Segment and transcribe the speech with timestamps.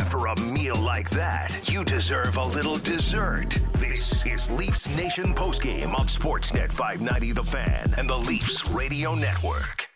[0.00, 3.50] After a meal like that, you deserve a little dessert.
[3.74, 9.88] This is Leafs Nation postgame on Sportsnet 590 The Fan and the Leafs Radio Network.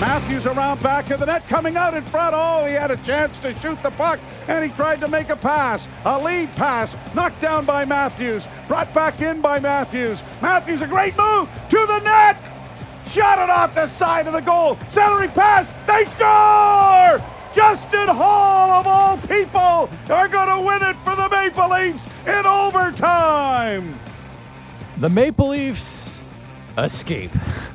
[0.00, 2.34] Matthews around back of the net, coming out in front.
[2.36, 5.36] Oh, he had a chance to shoot the puck, and he tried to make a
[5.36, 5.88] pass.
[6.04, 10.22] A lead pass, knocked down by Matthews, brought back in by Matthews.
[10.42, 12.53] Matthews, a great move to the net.
[13.14, 14.76] Shot it off the side of the goal.
[14.88, 15.70] Centering pass.
[15.86, 17.24] They score!
[17.54, 22.44] Justin Holl, of all people, are going to win it for the Maple Leafs in
[22.44, 24.00] overtime.
[24.96, 26.20] The Maple Leafs
[26.76, 27.30] escape.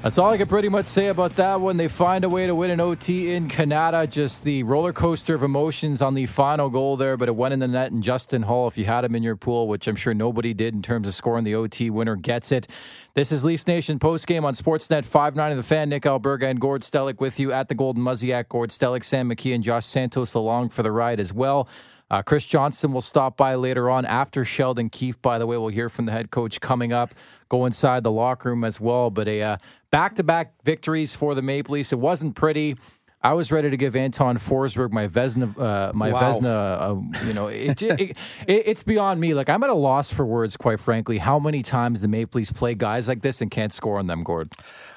[0.00, 1.76] That's all I can pretty much say about that one.
[1.76, 4.06] They find a way to win an OT in Canada.
[4.06, 7.58] Just the roller coaster of emotions on the final goal there, but it went in
[7.58, 7.90] the net.
[7.90, 10.72] And Justin Holl, if you had him in your pool, which I'm sure nobody did
[10.72, 12.68] in terms of scoring the OT winner, gets it.
[13.14, 15.88] This is Leafs Nation postgame on Sportsnet 590 The Fan.
[15.88, 18.48] Nick Alberga and Gord Stellick with you at the Golden Muzzy at.
[18.48, 21.68] Gord Stellick, Sam McKee, and Josh Santos along for the ride as well.
[22.10, 25.20] Uh, Chris Johnson will stop by later on after Sheldon Keefe.
[25.20, 27.14] By the way, we'll hear from the head coach coming up.
[27.50, 29.10] Go inside the locker room as well.
[29.10, 29.56] But a uh,
[29.90, 31.92] back-to-back victories for the Maple Leafs.
[31.92, 32.76] It wasn't pretty.
[33.20, 36.20] I was ready to give Anton Forsberg my Vesna, uh, my Wow.
[36.20, 36.80] Vezina.
[36.80, 38.16] Uh, you know, it, it, it,
[38.46, 39.34] it's beyond me.
[39.34, 41.18] Like I'm at a loss for words, quite frankly.
[41.18, 44.22] How many times the Maple Leafs play guys like this and can't score on them,
[44.22, 44.52] Gord?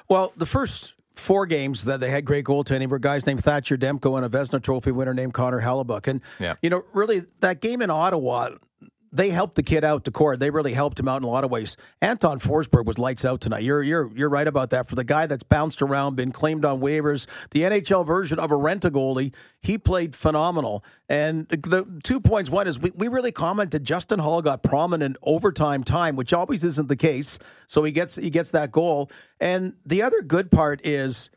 [0.08, 4.16] Well, the first four games that they had great goaltending were guys named Thatcher Demko
[4.16, 6.06] and a Vezina Trophy winner named Connor Hellebuyck.
[6.06, 6.54] And, Yeah.
[6.62, 8.50] you know, really, that game in Ottawa,
[9.12, 10.38] they helped the kid out to court.
[10.40, 11.76] They really helped him out in a lot of ways.
[12.00, 13.62] Anton Forsberg was lights out tonight.
[13.62, 14.88] You're you're you're right about that.
[14.88, 18.56] For the guy that's bounced around, been claimed on waivers, the NHL version of a
[18.56, 20.82] rent a goalie, he played phenomenal.
[21.08, 25.84] And the, two points: one is we, we really commented Justin Holl got prominent overtime
[25.84, 27.38] time, which always isn't the case.
[27.66, 29.10] So he gets he gets that goal.
[29.40, 31.30] And the other good part is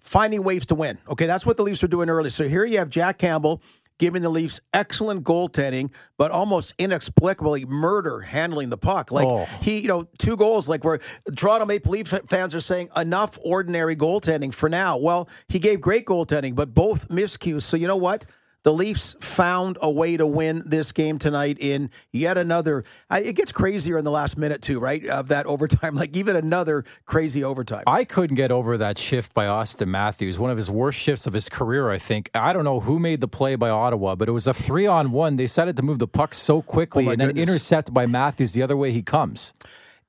[0.00, 0.98] finding ways to win.
[1.08, 2.30] Okay, that's what the Leafs are doing early.
[2.30, 3.62] So here you have Jack Campbell
[4.00, 9.12] giving the Leafs excellent goaltending, but almost inexplicably murder handling the puck.
[9.12, 9.44] Like Oh.
[9.62, 10.68] he, you know, two goals.
[10.68, 10.98] Like where
[11.36, 14.96] Toronto Maple Leaf fans are saying enough ordinary goaltending for now.
[14.96, 17.62] Well, he gave great goaltending, but both miscues.
[17.62, 18.24] So you know what?
[18.62, 22.84] The Leafs found a way to win this game tonight in yet another.
[23.08, 25.04] I- It gets crazier in the last minute too, right?
[25.06, 27.84] Of that overtime, like even another crazy overtime.
[27.86, 31.32] I couldn't get over that shift by Auston Matthews, one of his worst shifts of
[31.32, 32.28] his career, I think.
[32.34, 35.10] I don't know who made the play by Ottawa, but it was a three on
[35.12, 35.36] one.
[35.36, 37.48] They decided to move the puck so quickly Oh, and then goodness.
[37.48, 39.54] intercept by Matthews the other way he comes.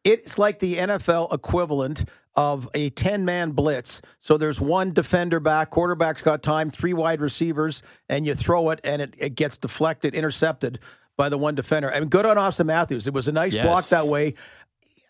[0.04, 2.06] It's like the NFL equivalent
[2.36, 4.02] of a 10 man blitz.
[4.18, 8.80] So there's one defender back, quarterback's got time, three wide receivers, and you throw it
[8.84, 10.80] and it, it gets deflected, intercepted
[11.18, 11.92] by the one defender.
[11.94, 13.06] I mean, good on Auston Matthews.
[13.06, 13.66] It was a nice Yes.
[13.66, 14.36] block that way.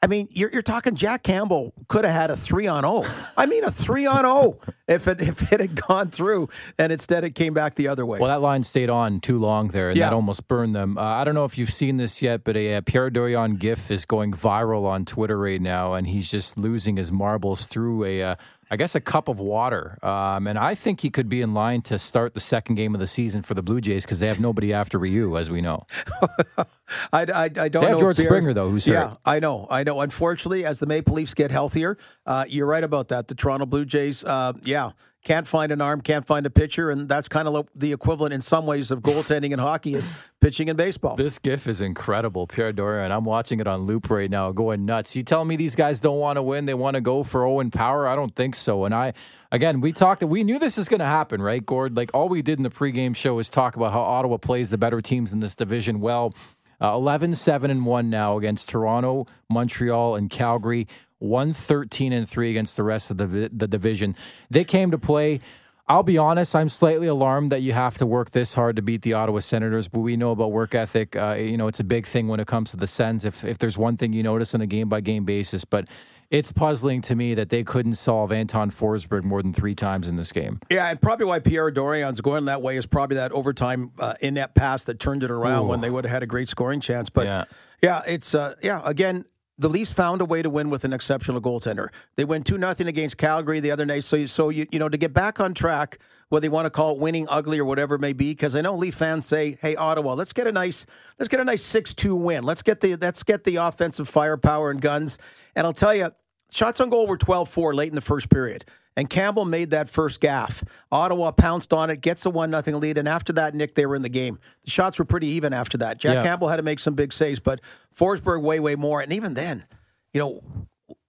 [0.03, 3.05] I mean, you're, you're talking Jack Campbell could have had a three on O.
[3.37, 4.57] I mean, a three on O
[4.87, 8.17] if it if it had gone through, and instead it came back the other way.
[8.17, 10.09] Well, that line stayed on too long there, and Yeah.
[10.09, 10.97] that almost burned them.
[10.97, 13.91] Uh, I don't know if you've seen this yet, but a, uh Pierre Dorion gif
[13.91, 18.23] is going viral on Twitter right now, and he's just losing his marbles through a,
[18.23, 18.35] uh,
[18.71, 19.99] I guess, a cup of water.
[20.01, 23.01] Um, and I think he could be in line to start the second game of
[23.01, 25.85] the season for the Blue Jays because they have nobody after Ryu, as we know.
[26.57, 26.65] I,
[27.13, 27.99] I, I don't They have know.
[27.99, 28.93] George Springer, though, who's here.
[28.95, 29.17] yeah, hurt.
[29.25, 29.99] I know, I know.
[29.99, 33.27] Unfortunately, as the Maple Leafs get healthier, uh, you're right about that.
[33.27, 34.91] The Toronto Blue Jays, uh, yeah,
[35.23, 38.41] can't find an arm, can't find a pitcher, and that's kind of the equivalent in
[38.41, 41.15] some ways of goaltending in hockey is pitching in baseball.
[41.15, 43.11] This gif is incredible, Pierre Dorion.
[43.11, 45.15] I'm watching it on loop right now, going nuts.
[45.15, 47.69] You tell me these guys don't want to win; they want to go for Owen
[47.69, 48.07] Power.
[48.07, 48.85] I don't think so.
[48.85, 49.13] And I,
[49.51, 50.23] again, we talked.
[50.23, 51.95] We knew this is going to happen, right, Gord?
[51.95, 54.77] Like all we did in the pregame show is talk about how Ottawa plays the
[54.77, 55.99] better teams in this division.
[55.99, 56.33] Well,
[56.81, 60.87] uh, 11, 7, and one now against Toronto, Montreal, and Calgary.
[61.21, 64.15] 1 13 and 3 against the rest of the, the division.
[64.49, 65.39] They came to play.
[65.87, 69.01] I'll be honest, I'm slightly alarmed that you have to work this hard to beat
[69.01, 71.15] the Ottawa Senators, but we know about work ethic.
[71.17, 73.25] Uh, you know, it's a big thing when it comes to the Sens.
[73.25, 75.87] If, if there's one thing you notice on a game by game basis, but
[76.29, 80.15] it's puzzling to me that they couldn't solve Anton Forsberg more than three times in
[80.15, 80.61] this game.
[80.69, 84.35] Yeah, and probably why Pierre Dorion's going that way is probably that overtime uh, in
[84.35, 85.67] that pass that turned it around Ooh.
[85.67, 87.09] when they would have had a great scoring chance.
[87.09, 87.43] But Yeah.
[87.83, 88.81] yeah, it's uh, yeah.
[88.85, 89.25] Again,
[89.57, 91.89] the Leafs found a way to win with an exceptional goaltender.
[92.15, 94.03] They win two nothing against Calgary the other night.
[94.03, 95.99] So you, so you you know to get back on track,
[96.29, 98.61] whether you want to call it winning ugly or whatever it may be, because I
[98.61, 100.85] know Leaf fans say, "Hey Ottawa, let's get a nice
[101.19, 102.43] let's get a nice six two win.
[102.43, 105.17] Let's get the let's get the offensive firepower and guns."
[105.55, 106.11] And I'll tell you,
[106.51, 108.65] shots on goal were 12-4 late in the first period.
[108.97, 110.63] And Campbell made that first gaff.
[110.91, 113.95] Ottawa pounced on it, gets a one nothing lead, and after that, Nick, they were
[113.95, 114.37] in the game.
[114.65, 115.97] The shots were pretty even after that.
[115.97, 116.23] Jack Yeah.
[116.23, 117.61] Campbell had to make some big saves, but
[117.97, 118.99] Forsberg way, way more.
[119.01, 119.65] And even then,
[120.13, 120.41] you know,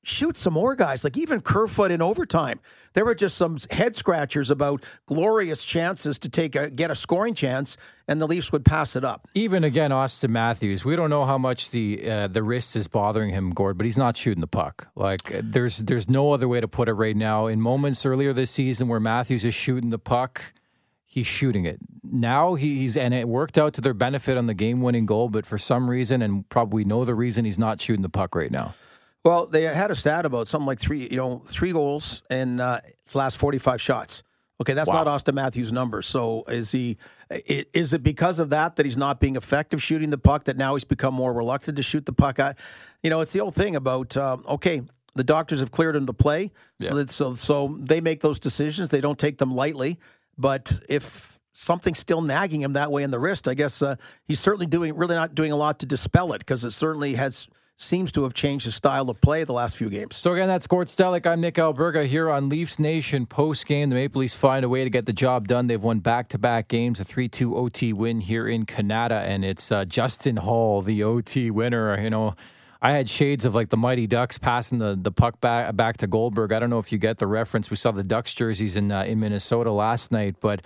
[0.02, 1.04] shoot some more guys.
[1.04, 2.60] Like even Kerfoot in overtime,
[2.94, 7.34] there were just some head scratchers about glorious chances to take a, get a scoring
[7.34, 7.76] chance,
[8.08, 9.28] and the Leafs would pass it up.
[9.34, 10.84] Even again, Auston Matthews.
[10.84, 13.99] We don't know how much the uh, the wrist is bothering him, Gord, but he's
[13.99, 14.88] not shooting the puck.
[14.94, 17.46] Like there's there's no other way to put it right now.
[17.46, 20.43] In moments earlier this season where Matthews is shooting the puck.
[21.05, 22.55] He's shooting it now.
[22.55, 25.90] He's and it worked out to their benefit on the game-winning goal, but for some
[25.90, 28.75] reason, and probably know the reason, he's not shooting the puck right now.
[29.24, 32.80] Well, they had a stat about something like three, you know, three goals in uh,
[33.04, 34.22] its last forty-five shots.
[34.60, 35.02] Okay, that's wow.
[35.02, 36.06] not Auston Matthews' numbers.
[36.06, 36.96] So is he?
[37.30, 40.44] Is it because of that that he's not being effective shooting the puck?
[40.44, 42.38] That now he's become more reluctant to shoot the puck?
[42.38, 42.54] I,
[43.02, 44.82] you know, it's the old thing about um, okay,
[45.14, 46.88] the doctors have cleared him to play, yeah.
[46.88, 48.88] so that, so so they make those decisions.
[48.88, 49.98] They don't take them lightly.
[50.38, 54.40] But if something's still nagging him that way in the wrist, I guess uh, he's
[54.40, 57.48] certainly doing really not doing a lot to dispel it because it certainly has
[57.82, 60.17] seems to have changed his style of play the last few games.
[60.17, 61.26] So again, that's Gord Stellick.
[61.26, 63.90] I'm Nick Alberga here on Leafs Nation post game.
[63.90, 65.67] The Maple Leafs find a way to get the job done.
[65.67, 69.44] They've won back to back games, a 3 2 OT win here in Canada, and
[69.44, 72.00] it's uh, Justin Holl, the OT winner.
[72.00, 72.34] You know.
[72.84, 76.08] I had shades of like the Mighty Ducks passing the, the puck back back to
[76.08, 76.52] Goldberg.
[76.52, 77.70] I don't know if you get the reference.
[77.70, 80.62] We saw the Ducks jerseys in uh, in Minnesota last night, but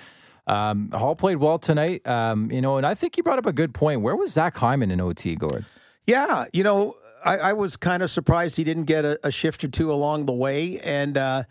[0.47, 2.07] um, Holl played well tonight.
[2.07, 4.01] Um, you know, and I think you brought up a good point.
[4.01, 5.67] Where was Zach Hyman in OT, Gord?
[6.07, 9.65] Yeah, you know, I, I was kind of surprised he didn't get a, a, shift
[9.65, 11.19] or two along the way, and.
[11.19, 11.45] Uh,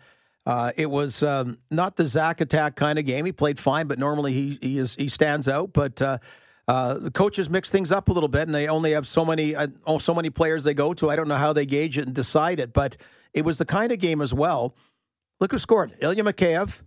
[0.46, 3.24] uh, it was um, not the Zach attack kind of game.
[3.24, 5.72] He played fine, but normally he he is he stands out.
[5.72, 6.18] But uh,
[6.68, 9.56] uh, the coaches mix things up a little bit, and they only have so many
[9.56, 11.10] uh, oh, so many players they go to.
[11.10, 12.96] I don't know how they gauge it and decide it, but
[13.34, 14.76] it was the kind of game as well.
[15.40, 16.82] Look who scored: Ilya Mikheyev,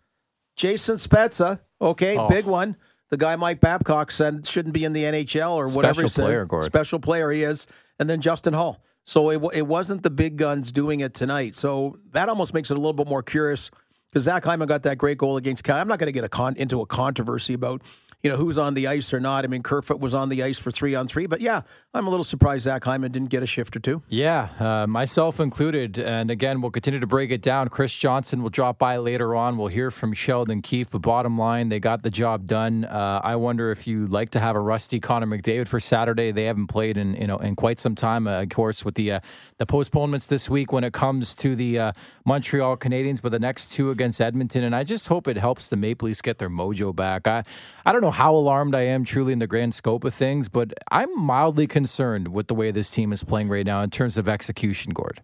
[0.56, 1.60] Jason Spezza.
[1.82, 2.30] Okay, oh.
[2.30, 2.78] big one.
[3.10, 6.08] The guy Mike Babcock said shouldn't be in the NHL or whatever.
[6.08, 6.64] Special player, Gord.
[6.64, 7.68] Special player he is,
[7.98, 8.82] and then Justin Holl.
[9.06, 11.56] So it, it wasn't the big guns doing it tonight.
[11.56, 13.72] So that almost makes it a little bit more curious
[14.10, 15.78] because Zach Hyman got that great goal against Cal.
[15.78, 17.82] I'm not going to get a con- into a controversy about
[18.22, 19.46] you know, who's on the ice or not.
[19.46, 21.62] I mean, Kerfoot was on the ice for three on three, but yeah,
[21.94, 24.02] I'm a little surprised Zach Hyman didn't get a shift or two.
[24.10, 25.98] Yeah, uh, myself included.
[26.00, 27.70] And again, we'll continue to break it down.
[27.70, 29.58] Chris Johnson will drop by later on.
[29.58, 32.84] We'll hear from Sheldon Keefe, but bottom line, they got the job done.
[32.84, 36.32] Uh, I wonder if you like to have a rusty Connor McDavid for Saturday.
[36.34, 38.28] They haven't played in you know in quite some time.
[38.28, 39.20] Uh, of course, with the uh,
[39.60, 41.92] the postponements this week when it comes to the uh,
[42.26, 45.78] Montreal Canadiens, but the next two against Edmonton, and I just hope it helps the
[45.78, 47.26] Maple Leafs get their mojo back.
[47.26, 47.46] I
[47.86, 50.74] I don't know how alarmed I am truly in the grand scope of things, but
[50.92, 54.30] I'm mildly concerned with the way this team is playing right now in terms of
[54.30, 55.22] execution, Gord.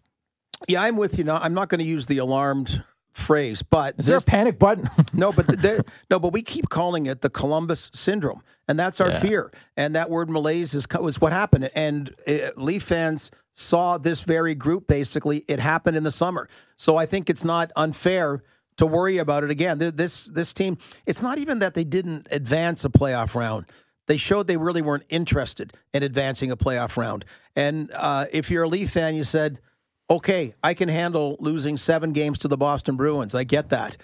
[0.67, 1.23] Yeah, I'm with you.
[1.23, 4.89] Now, I'm not going to use the alarmed phrase, but is there a panic button?
[5.13, 9.09] no, but there, no, but we keep calling it the Columbus syndrome, and that's our
[9.09, 9.19] yeah.
[9.19, 9.51] fear.
[9.77, 11.69] And that word malaise is was what happened.
[11.75, 14.87] And uh, Leaf fans saw this very group.
[14.87, 16.49] Basically, it happened in the summer.
[16.75, 18.43] So I think it's not unfair
[18.77, 19.77] to worry about it again.
[19.79, 23.65] This this team, it's not even that they didn't advance a playoff round.
[24.07, 27.25] They showed they really weren't interested in advancing a playoff round.
[27.55, 29.61] And uh, if you're a Leaf fan, you said,
[30.09, 33.33] "Okay, I can handle losing seven games to the Boston Bruins.
[33.33, 33.97] I get that.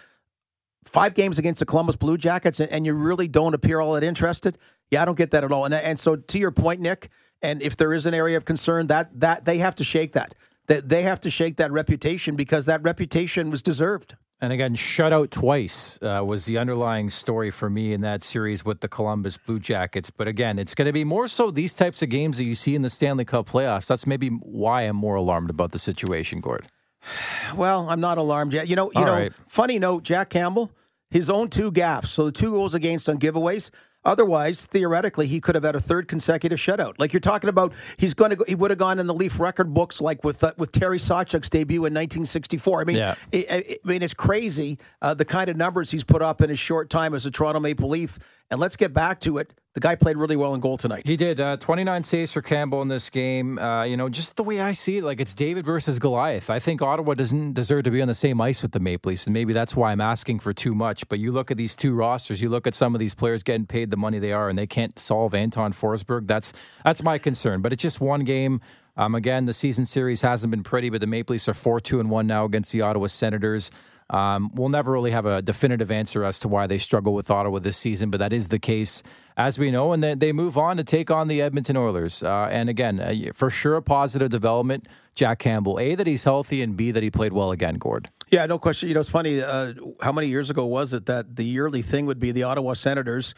[0.85, 4.57] Five games against the Columbus Blue Jackets, and you really don't appear all that interested.
[4.89, 5.65] Yeah, I don't get that at all.
[5.65, 7.09] And and so to your point, Nick,
[7.41, 10.33] and if there is an area of concern, that that they have to shake that.
[10.67, 14.15] That they have to shake that reputation because that reputation was deserved.
[14.41, 18.79] And again, shutout twice uh, was the underlying story for me in that series with
[18.79, 20.09] the Columbus Blue Jackets.
[20.09, 22.73] But again, it's going to be more so these types of games that you see
[22.73, 23.85] in the Stanley Cup playoffs.
[23.85, 26.67] That's maybe why I'm more alarmed about the situation, Gord.
[27.55, 28.69] Well, I'm not alarmed yet.
[28.69, 29.13] You know, you All know.
[29.13, 29.33] Right.
[29.47, 30.71] Funny note: Jack Campbell,
[31.09, 33.71] his own two gaffes, so the two goals against on giveaways.
[34.03, 36.95] Otherwise, theoretically, he could have had a third consecutive shutout.
[36.97, 39.39] Like you're talking about, he's going to go, he would have gone in the Leaf
[39.39, 42.81] record books like with uh, with Terry Sawchuk's debut in 1964.
[42.81, 43.15] I mean, yeah.
[43.31, 46.49] it, it, I mean, it's crazy uh, the kind of numbers he's put up in
[46.49, 48.17] his short time as a Toronto Maple Leaf.
[48.51, 49.53] And let's get back to it.
[49.73, 51.07] The guy played really well in goal tonight.
[51.07, 51.39] He did.
[51.39, 53.57] Uh, 29 saves for Campbell in this game.
[53.57, 56.49] Uh, you know, just the way I see it, like it's David versus Goliath.
[56.49, 59.25] I think Ottawa doesn't deserve to be on the same ice with the Maple Leafs,
[59.27, 61.07] and maybe that's why I'm asking for too much.
[61.07, 63.65] But you look at these two rosters, you look at some of these players getting
[63.65, 66.27] paid the money they are, and they can't solve Anton Forsberg.
[66.27, 66.51] That's
[66.83, 67.61] that's my concern.
[67.61, 68.59] But it's just one game.
[68.97, 72.01] Um, again, the season series hasn't been pretty, but the Maple Leafs are four two
[72.01, 73.71] and one now against the Ottawa Senators.
[74.11, 77.59] Um, we'll never really have a definitive answer as to why they struggle with Ottawa
[77.59, 79.03] this season, but that is the case
[79.37, 79.93] as we know.
[79.93, 82.21] And then they move on to take on the Edmonton Oilers.
[82.21, 84.87] Uh, and again, uh, for sure, a positive development.
[85.15, 88.09] Jack Campbell, A, that he's healthy, and B, that he played well again, Gord.
[88.29, 88.89] Yeah, no question.
[88.89, 89.41] You know, it's funny.
[89.41, 92.73] Uh, how many years ago was it that the yearly thing would be the Ottawa
[92.73, 93.33] Senators?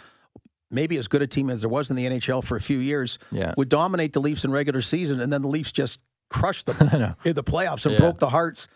[0.72, 3.20] Maybe as good a team as there was in the NHL for a few years,
[3.32, 3.54] yeah.
[3.58, 6.00] would dominate the Leafs in regular season, and then the Leafs just
[6.32, 8.00] crushed them in the playoffs and Yeah.
[8.00, 8.68] broke the hearts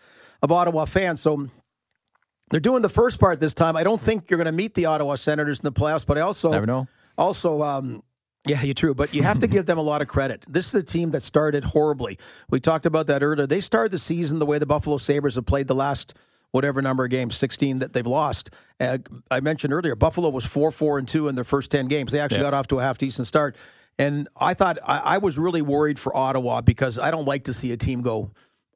[0.42, 1.20] of Ottawa fans.
[1.20, 1.48] So
[2.50, 3.76] they're doing the first part this time.
[3.76, 6.22] I don't think you're going to meet the Ottawa Senators in the playoffs, but I
[6.22, 6.86] also Never know.
[7.16, 8.02] also, um,
[8.46, 10.44] yeah, you're true, but you have to give them a lot of credit.
[10.48, 12.18] This is a team that started horribly.
[12.50, 13.46] We talked about that earlier.
[13.46, 16.14] They started the season the way the Buffalo Sabres have played the last
[16.52, 18.50] whatever number of games, 16 that they've lost.
[18.80, 18.96] Uh,
[19.30, 22.10] I mentioned earlier, Buffalo was 4 4 and 2 in their first 10 games.
[22.12, 22.44] They actually Yeah.
[22.44, 23.56] got off to a half decent start.
[23.98, 27.52] And I thought, I, I was really worried for Ottawa because I don't like to
[27.52, 28.30] see a team go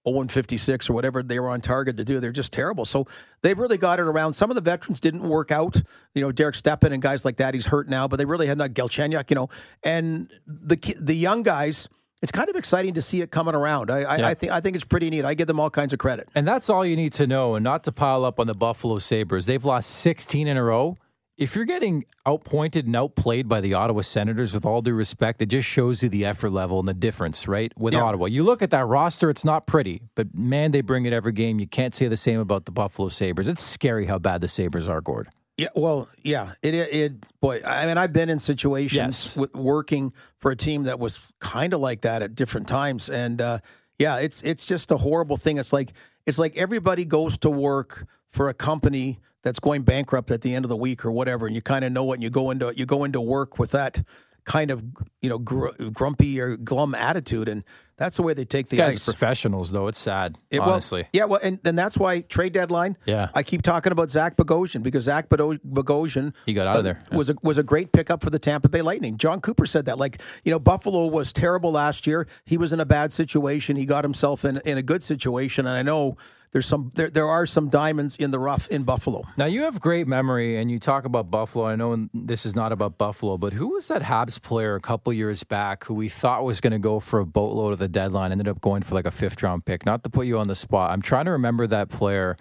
[0.08, 2.20] 0 56 or whatever they were on target to do.
[2.20, 2.84] They're just terrible.
[2.84, 3.06] So
[3.42, 4.32] they've really got it around.
[4.32, 5.80] Some of the veterans didn't work out.
[6.14, 7.54] You know, Derek Stepan and guys like that.
[7.54, 9.48] He's hurt now, but they really had not Galchenyuk, you know.
[9.82, 11.88] And the the young guys,
[12.20, 13.90] it's kind of exciting to see it coming around.
[13.90, 14.28] I, I, Yeah.
[14.28, 15.24] I think I think it's pretty neat.
[15.24, 16.28] I give them all kinds of credit.
[16.34, 18.98] And that's all you need to know, and not to pile up on the Buffalo
[18.98, 19.46] Sabres.
[19.46, 20.96] They've lost 16 in a row.
[21.42, 25.46] If you're getting outpointed and outplayed by the Ottawa Senators, with all due respect, it
[25.46, 27.72] just shows you the effort level and the difference, right?
[27.76, 28.02] With Yeah.
[28.04, 28.26] Ottawa.
[28.26, 31.58] You look at that roster, it's not pretty, but man, they bring it every game.
[31.58, 33.48] You can't say the same about the Buffalo Sabres.
[33.48, 35.30] It's scary how bad the Sabres are, Gord.
[35.58, 39.36] Yeah, well, yeah, it, it, it boy, I mean, I've been in situations Yes.
[39.36, 43.42] with working for a team that was kind of like that at different times, and
[43.42, 43.58] uh,
[43.98, 45.58] yeah, it's it's just a horrible thing.
[45.58, 45.92] It's like
[46.24, 50.64] it's like everybody goes to work for a company that's going bankrupt at the end
[50.64, 52.16] of the week or whatever, and you kind of know it.
[52.16, 54.02] And you go into you go into work with that
[54.44, 54.82] kind of
[55.20, 57.62] you know gr- grumpy or glum attitude, and
[57.96, 59.04] that's the way they take the These ice.
[59.04, 59.86] professionals, though.
[59.86, 61.06] It's sad, It- well, honestly.
[61.12, 62.96] yeah, well, and, and that's why trade deadline.
[63.04, 63.28] Yeah.
[63.34, 66.84] I keep talking about Zach Bogosian because Zach Bogo- Bogosian He got uh, out of
[66.84, 67.04] there.
[67.12, 67.16] Yeah.
[67.16, 69.18] was a, was a great pickup for the Tampa Bay Lightning.
[69.18, 69.98] Jon Cooper said that.
[69.98, 72.26] Like you know, Buffalo was terrible last year.
[72.44, 73.76] He was in a bad situation.
[73.76, 76.16] He got himself in in a good situation, and I know
[76.52, 79.24] there's some there there are some diamonds in the rough in Buffalo.
[79.38, 81.66] Now you have great memory, and you talk about Buffalo.
[81.66, 85.12] I know this is not about Buffalo, but who was that Habs player a couple
[85.14, 88.32] years back who we thought was going to go for a boatload of the deadline,
[88.32, 89.86] ended up going for like a fifth round pick?
[89.86, 92.36] Not to put you on the spot, I'm trying to remember that player.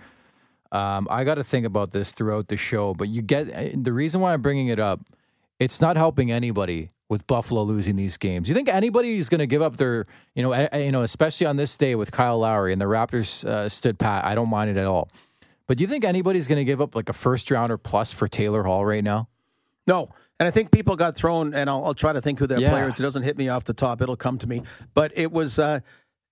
[0.73, 3.93] Um, I got to think about this throughout the show, but you get eh, the
[3.93, 5.01] reason why I'm bringing it up.
[5.59, 8.47] It's not helping anybody with Buffalo losing these games.
[8.47, 11.03] Do you think anybody is going to give up their, you know, eh, you know,
[11.03, 14.23] especially on this day with Kyle Lowry and the Raptors uh, stood pat.
[14.23, 15.09] I don't mind it at all.
[15.67, 18.29] But do you think anybody's going to give up like a first rounder plus for
[18.29, 19.27] Taylor Hall right now?
[19.85, 20.09] No.
[20.39, 22.69] And I think people got thrown, and I'll, I'll try to think who that Yeah.
[22.69, 22.93] player is.
[22.97, 24.01] It doesn't hit me off the top.
[24.01, 24.63] It'll come to me.
[24.93, 25.81] But it was, uh,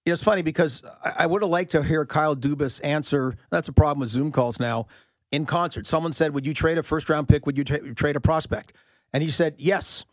[0.06, 3.36] it was funny because I, I would have liked to hear Kyle Dubas answer.
[3.50, 4.88] That's a problem with Zoom calls now.
[5.34, 7.46] In concert, someone said, "Would you trade a first round pick?
[7.46, 8.74] Would you tra- trade a prospect?"
[9.14, 10.06] And he said, "Yes."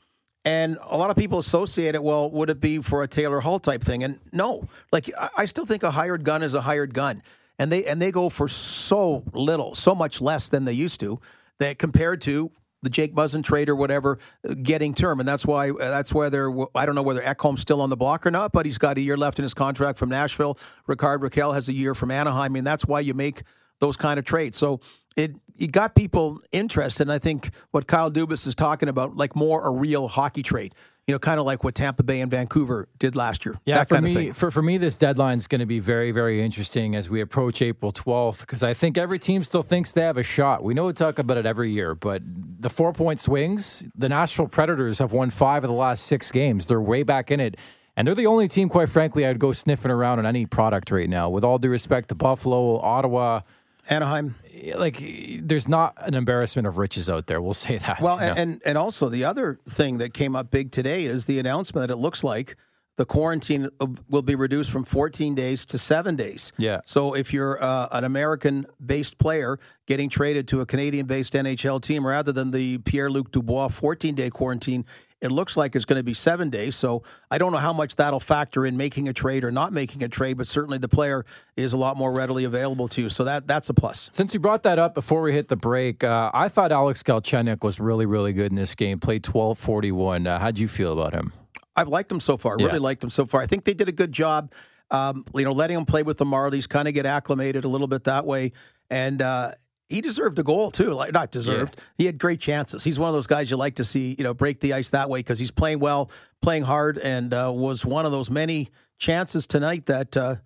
[0.47, 2.03] And a lot of people associate it.
[2.03, 4.05] Well, would it be for a Taylor Hall type thing?
[4.05, 7.21] And no, like I, still think a hired gun is a hired gun,
[7.59, 11.21] and they and they go for so little, so much less than they used to.
[11.59, 15.71] That compared to the Jake Muzzin trade or whatever, uh, getting term, and that's why
[15.71, 16.55] uh, that's why they're.
[16.77, 19.01] I don't know whether Ekholm's still on the block or not, but he's got a
[19.01, 20.59] year left in his contract from Nashville.
[20.87, 22.39] Rickard Rakell has a year from Anaheim.
[22.41, 23.43] I mean, that's why you make
[23.81, 24.57] those kind of trades.
[24.59, 24.79] So
[25.17, 27.05] it it got people interested.
[27.05, 30.75] And I think what Kyle Dubas is talking about, like more a real hockey trade.
[31.07, 33.61] You know, kind of like what Tampa Bay and Vancouver did last year.
[33.65, 36.45] Yeah, that for me, for for me, this deadline is going to be very, very
[36.45, 40.17] interesting as we approach April twelfth because I think every team still thinks they have
[40.17, 40.65] a shot.
[40.65, 44.49] We know we talk about it every year, but the four point swings, the Nashville
[44.49, 46.67] Predators have won five of the last six games.
[46.67, 47.57] They're way back in it.
[47.97, 51.09] And they're the only team, quite frankly, I'd go sniffing around on any product right
[51.09, 51.31] now.
[51.31, 53.41] With all due respect to Buffalo, Ottawa,
[53.89, 54.35] Anaheim.
[54.75, 55.03] like
[55.43, 57.41] there's not an embarrassment of riches out there.
[57.41, 58.01] We'll say that.
[58.01, 58.35] Well, know?
[58.37, 61.93] and and also the other thing that came up big today is the announcement that
[61.93, 62.57] it looks like
[62.97, 63.69] the quarantine
[64.09, 66.53] will be reduced from 14 days to seven days.
[66.57, 66.81] Yeah.
[66.87, 72.33] So if you're uh, an American-based player getting traded to a Canadian-based NHL team, rather
[72.33, 74.87] than the Pierre-Luc Dubois 14-day quarantine,
[75.21, 76.77] it looks like it's going to be seven days.
[76.77, 80.03] So I don't know how much that'll factor in making a trade or not making
[80.03, 81.25] a trade, but certainly the player
[81.57, 83.09] is a lot more readily available to you.
[83.09, 84.11] So that that's a plus.
[84.13, 87.63] Since you brought that up before we hit the break, uh, I thought Alex Galchenyuk
[87.63, 89.01] was really, really good in this game.
[89.01, 90.27] Played twelve forty one.
[90.27, 91.33] Uh, how'd you feel about him?
[91.75, 92.57] I've liked him so far.
[92.59, 92.67] Yeah.
[92.67, 93.41] Really liked him so far.
[93.41, 94.53] I think they did a good job.
[94.91, 97.89] Um, you know, letting him play with the Marlies, kind of get acclimated a little
[97.89, 98.53] bit that way,
[98.89, 99.51] and uh,
[99.89, 100.93] he deserved a goal too.
[100.93, 102.85] Like not deserved, he had great chances.
[102.85, 105.09] He's one of those guys you like to see, you know, break the ice that
[105.09, 106.11] way because he's playing well,
[106.43, 110.17] playing hard, and uh, was one of those many chances tonight that.
[110.17, 110.37] Uh,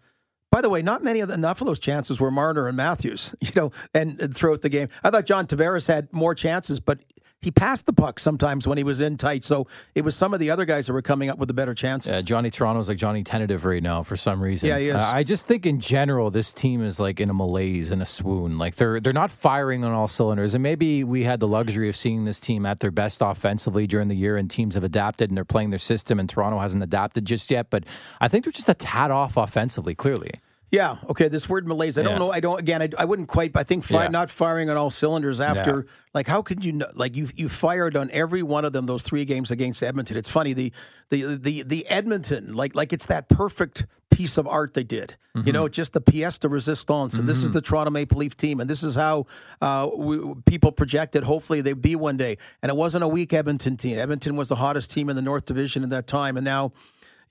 [0.53, 3.37] by the way, not many of the, enough of those chances were Marner and Matthews,
[3.41, 4.89] you know, and, and throughout the game.
[5.05, 6.99] I thought John Tavares had more chances, but
[7.43, 9.45] he passed the puck sometimes when he was in tight.
[9.45, 11.75] So it was some of the other guys that were coming up with the better
[11.75, 12.15] chances.
[12.15, 14.69] Yeah, Johnny Toronto's like Johnny Tentative right now for some reason.
[14.69, 14.97] Yeah, he is.
[14.97, 18.07] Uh, I just think in general this team is like in a malaise and a
[18.07, 18.59] swoon.
[18.59, 20.55] Like they're they're not firing on all cylinders.
[20.55, 24.09] And maybe we had the luxury of seeing this team at their best offensively during
[24.09, 26.21] the year, and teams have adapted and they're playing their system.
[26.21, 27.71] And Toronto hasn't adapted just yet.
[27.71, 27.85] But
[28.21, 29.95] I think they're just a tad off offensively.
[29.95, 30.33] Clearly.
[30.71, 30.99] Yeah.
[31.09, 31.29] Okay.
[31.29, 31.99] This word malaise.
[31.99, 32.19] I don't Yeah.
[32.19, 32.31] know.
[32.33, 32.59] I don't.
[32.61, 33.57] Again, I, I wouldn't quite.
[33.57, 34.09] I think fi- Yeah.
[34.09, 35.87] not firing on all cylinders after.
[36.15, 36.81] Like, how could you?
[36.95, 38.87] Like, you you fired on every one of them.
[38.87, 40.17] Those three games against Edmonton.
[40.17, 40.53] It's funny.
[40.53, 40.73] The
[41.11, 42.53] the the the Edmonton.
[42.53, 45.17] Like like it's that perfect piece of art they did.
[45.45, 47.19] You know, just the pièce de résistance.
[47.19, 48.59] And this is the Toronto Maple Leaf team.
[48.61, 49.27] And this is how
[49.62, 51.23] uh, we, people projected.
[51.23, 52.37] Hopefully, they'd be one day.
[52.62, 53.97] And it wasn't a weak Edmonton team.
[53.99, 56.37] Edmonton was the hottest team in the North Division at that time.
[56.37, 56.73] And now.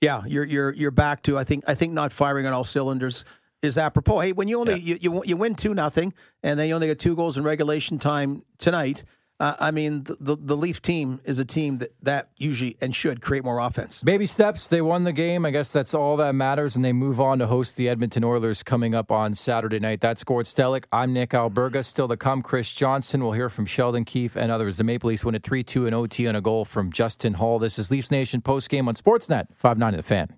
[0.00, 3.24] Yeah, you're you're you're back to I think I think not firing on all cylinders
[3.62, 4.20] is apropos.
[4.20, 6.98] Hey, when you only you, you you win two nothing and then you only get
[6.98, 9.04] two goals in regulation time tonight.
[9.40, 12.94] Uh, I mean, the, the the Leaf team is a team that that usually and
[12.94, 14.02] should create more offense.
[14.02, 14.68] Baby steps.
[14.68, 15.46] They won the game.
[15.46, 16.76] I guess that's all that matters.
[16.76, 20.02] And they move on to host the Edmonton Oilers coming up on Saturday night.
[20.02, 20.84] That's Gord Stellick.
[20.92, 21.82] I'm Nick Alberga.
[21.82, 23.22] Still to come, Chris Johnson.
[23.22, 24.76] We'll hear from Sheldon Keefe and others.
[24.76, 27.58] The Maple Leafs win at 3 2 in OT on a goal from Justin Holl.
[27.58, 30.36] This is Leafs Nation postgame on Sportsnet 590 The Fan.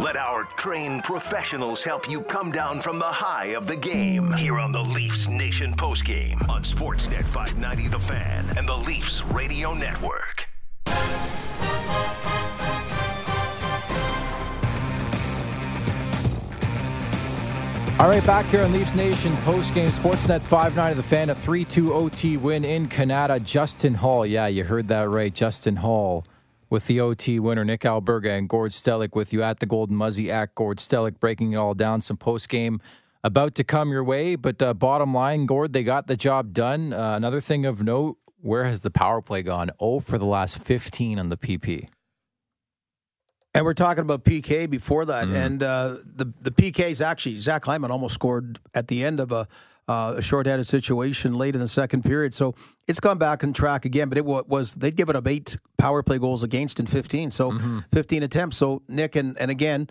[0.00, 4.58] Let our trained professionals help you come down from the high of the game here
[4.58, 10.48] on the Leafs Nation postgame on Sportsnet 590 The Fan and the Leafs Radio Network.
[17.98, 21.28] All right, back here on Leafs Nation postgame Sportsnet 590 The Fan.
[21.28, 23.38] A 3 2 OT win in Canada.
[23.38, 24.24] Justin Holl.
[24.24, 25.34] Yeah, you heard that right.
[25.34, 26.24] Justin Holl
[26.70, 27.64] with the OT winner.
[27.64, 31.52] Nick Alberga and Gord Stellick with you at the Golden Muzzy at Gord Stellick, breaking
[31.52, 32.00] it all down.
[32.00, 32.80] Some post game
[33.22, 34.36] about to come your way.
[34.36, 36.92] But uh, bottom line, Gord, they got the job done.
[36.94, 39.70] Uh, another thing of note where has the power play gone?
[39.78, 41.88] Oh, for the last 15 on the PP.
[43.52, 45.34] And we're talking about PK before that, Mm.
[45.34, 49.48] and uh, the the PKs actually Zach Hyman almost scored at the end of a.
[49.88, 52.54] Uh, a shorthanded situation late in the second period, so
[52.86, 54.08] it's gone back on track again.
[54.08, 57.50] But it wa- was they'd given up eight power play goals against in fifteen, so
[57.50, 57.78] Mm-hmm.
[57.92, 58.56] fifteen attempts.
[58.56, 59.90] So Nick and and again,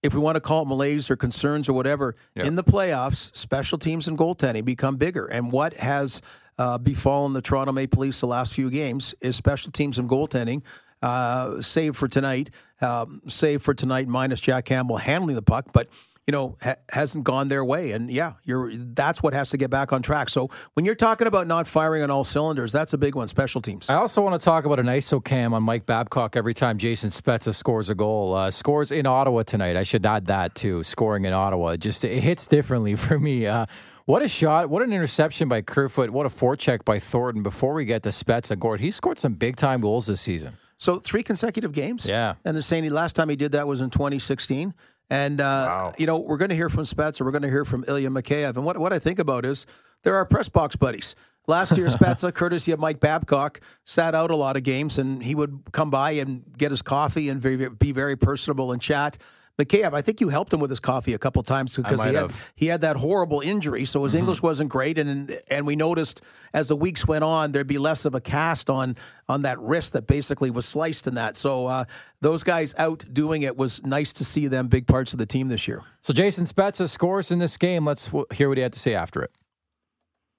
[0.00, 2.44] if we want to call it malaise or concerns or whatever, Yeah.
[2.44, 5.26] in the playoffs, special teams and goaltending become bigger.
[5.26, 6.22] And what has
[6.58, 10.62] uh, befallen the Toronto Maple Leafs the last few games is special teams and goaltending.
[11.02, 15.88] Uh, save for tonight, um, save for tonight, minus Jack Campbell handling the puck, but
[16.26, 17.92] you know ha- hasn't gone their way.
[17.92, 20.28] And yeah, you're that's what has to get back on track.
[20.28, 23.28] So when you're talking about not firing on all cylinders, that's a big one.
[23.28, 23.88] Special teams.
[23.88, 27.10] I also want to talk about an ISO cam on Mike Babcock every time Jason
[27.10, 28.34] Spezza scores a goal.
[28.34, 29.76] Uh, scores in Ottawa tonight.
[29.76, 30.84] I should add that too.
[30.84, 31.76] Scoring in Ottawa.
[31.76, 33.46] Just it hits differently for me.
[33.46, 33.66] Uh,
[34.04, 34.68] what a shot.
[34.68, 36.10] What an interception by Kerfoot.
[36.10, 37.42] What a forecheck by Thornton.
[37.42, 40.56] Before we get to Spezza, Gord, he scored some big time goals this season.
[40.78, 42.06] So three consecutive games.
[42.06, 42.34] Yeah.
[42.44, 44.74] And they're saying the last time he did that was in 2016.
[45.12, 47.20] And uh, you know we're going to hear from Spezza.
[47.20, 48.56] We're going to hear from Ilya Mikheyev.
[48.56, 49.66] And what what I think about is
[50.04, 51.14] there are press box buddies.
[51.46, 55.34] Last year, Spezza, courtesy of Mike Babcock, sat out a lot of games, and he
[55.34, 57.42] would come by and get his coffee and
[57.78, 59.18] be very personable and chat.
[59.64, 62.30] Mikheyev, I think you helped him with his coffee a couple times because he had,
[62.54, 66.22] he had that horrible injury, so his English wasn't great, and and we noticed
[66.54, 68.96] as the weeks went on, there'd be less of a cast on
[69.28, 71.36] on that wrist that basically was sliced in that.
[71.36, 71.84] So uh,
[72.20, 75.48] those guys out doing it was nice to see them big parts of the team
[75.48, 75.82] this year.
[76.00, 77.84] So Jason Spezza scores in this game.
[77.84, 79.30] Let's hear what he had to say after it.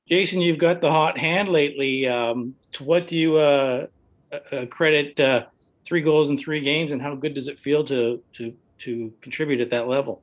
[0.07, 2.07] Jason, you've got the hot hand lately.
[2.07, 3.87] Um, to what do you uh,
[4.51, 5.45] uh, credit uh,
[5.85, 8.53] three goals in three games, and how good does it feel to to
[8.83, 10.21] to contribute at that level?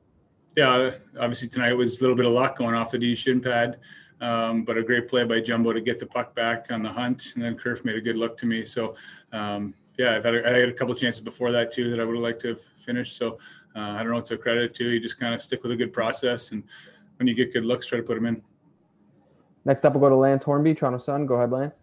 [0.55, 3.79] Yeah, obviously tonight was a little bit of luck going off the D shin pad,
[4.19, 7.31] um, but a great play by Jumbo to get the puck back on the hunt,
[7.35, 8.65] and then Kerf made a good look to me.
[8.65, 8.95] So
[9.31, 12.03] um, yeah, I've had a, I had a couple chances before that too that I
[12.03, 13.17] would have liked to have finished.
[13.17, 13.37] So
[13.75, 14.89] uh, I don't know what to credit to.
[14.89, 16.63] You just kind of stick with a good process, and
[17.17, 18.41] when you get good looks, try to put them in.
[19.63, 21.25] Next up, we'll go to Lance Hornby, Toronto Sun.
[21.27, 21.80] Go ahead, Lance.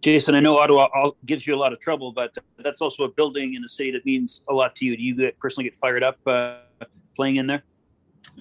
[0.00, 3.54] Jason, I know Ottawa gives you a lot of trouble, but that's also a building
[3.54, 4.96] in a city that means a lot to you.
[4.96, 6.58] Do you get, personally get fired up uh,
[7.14, 7.62] playing in there?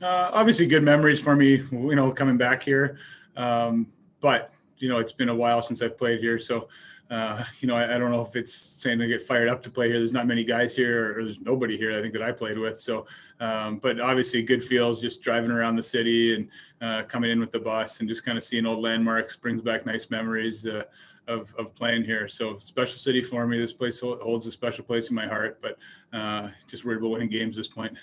[0.01, 2.97] Uh, obviously, good memories for me, you know, coming back here.
[3.35, 3.87] Um,
[4.21, 6.69] but you know, it's been a while since I've played here, so
[7.09, 9.69] uh, you know, I, I don't know if it's saying to get fired up to
[9.69, 9.97] play here.
[9.97, 11.91] There's not many guys here, or there's nobody here.
[11.91, 12.79] I think that I played with.
[12.79, 13.07] So,
[13.39, 16.47] um, but obviously, good feels just driving around the city and
[16.81, 19.85] uh, coming in with the bus and just kind of seeing old landmarks brings back
[19.85, 20.65] nice memories.
[20.65, 20.83] Uh,
[21.29, 22.27] of, of playing here.
[22.27, 23.59] So special city for me.
[23.59, 25.77] This place holds a special place in my heart, but
[26.11, 27.97] uh, just worried about winning games at this point.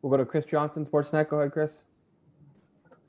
[0.00, 1.28] We'll go to Chris Johnson, Sportsnet.
[1.28, 1.72] Go ahead, Chris.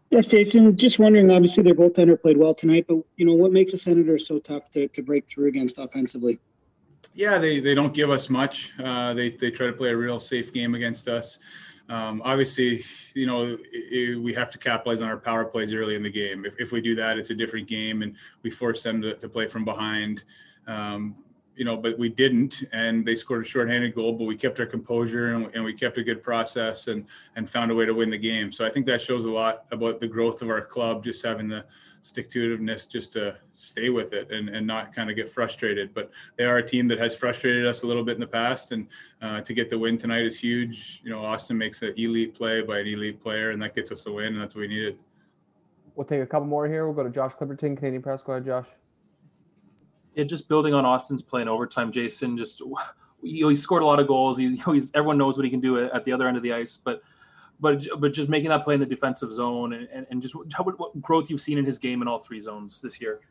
[0.09, 0.75] Yes, Jason.
[0.75, 1.29] Just wondering.
[1.29, 4.69] Obviously, their goaltender played well tonight, but you know what makes the Senators so tough
[4.71, 6.39] to, to break through against offensively?
[7.13, 8.71] Yeah, they, they don't give us much.
[8.83, 11.39] Uh, they they try to play a real safe game against us.
[11.89, 16.03] Um, obviously, you know it, we have to capitalize on our power plays early in
[16.03, 16.45] the game.
[16.45, 19.29] If, if we do that, it's a different game, and we force them to, to
[19.29, 20.23] play from behind.
[20.67, 21.15] Um,
[21.55, 24.13] you know, but we didn't, and they scored a shorthanded goal.
[24.13, 27.71] But we kept our composure and, and we kept a good process and and found
[27.71, 28.51] a way to win the game.
[28.51, 31.47] So I think that shows a lot about the growth of our club, just having
[31.47, 31.65] the
[32.01, 35.93] stick to itiveness just to stay with it and, and not kind of get frustrated.
[35.93, 38.71] But they are a team that has frustrated us a little bit in the past,
[38.71, 38.87] and
[39.21, 41.01] uh, to get the win tonight is huge.
[41.03, 44.03] You know, Auston makes an elite play by an elite player, and that gets us
[44.03, 44.97] the win, and that's what we needed.
[45.95, 46.85] We'll take a couple more here.
[46.85, 48.21] We'll go to Josh Clipperton, Canadian Press.
[48.23, 48.67] Go ahead, Josh
[50.17, 52.37] yeah, just building on Auston's play in overtime, Jason.
[52.37, 52.75] Just you
[53.43, 54.37] know, he scored a lot of goals.
[54.37, 56.77] He, he's everyone knows what he can do at, the other end of the ice,
[56.83, 57.01] but
[57.59, 60.63] but but just making that play in the defensive zone and, and, and just how,
[60.63, 63.21] what growth you've seen in his game in all three zones this year.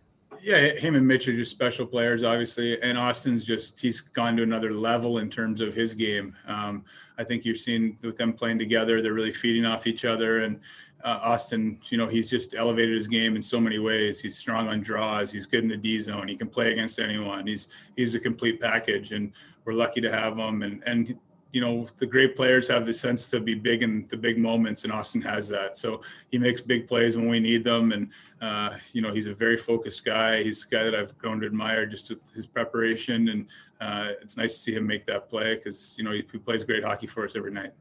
[0.42, 4.42] Yeah, him and Mitch are just special players, obviously, and Auston's just he's gone to
[4.42, 6.36] another level in terms of his game.
[6.46, 6.84] Um,
[7.16, 10.60] I think you've seen with them playing together, they're really feeding off each other, and
[11.04, 14.20] uh, Auston, you know, he's just elevated his game in so many ways.
[14.20, 15.30] He's strong on draws.
[15.30, 16.26] He's good in the D zone.
[16.26, 17.46] He can play against anyone.
[17.46, 19.32] He's he's a complete package, and
[19.64, 20.62] we're lucky to have him.
[20.62, 21.16] And and
[21.52, 24.85] you know, the great players have the sense to be big in the big moments,
[24.85, 25.76] and Auston has that.
[25.76, 29.35] So he makes big plays when we need them, and uh, you know, he's a
[29.35, 30.42] very focused guy.
[30.42, 33.46] He's a guy that I've grown to admire just with his preparation, and
[33.80, 36.64] uh, it's nice to see him make that play because you know he, he plays
[36.64, 37.72] great hockey for us every night.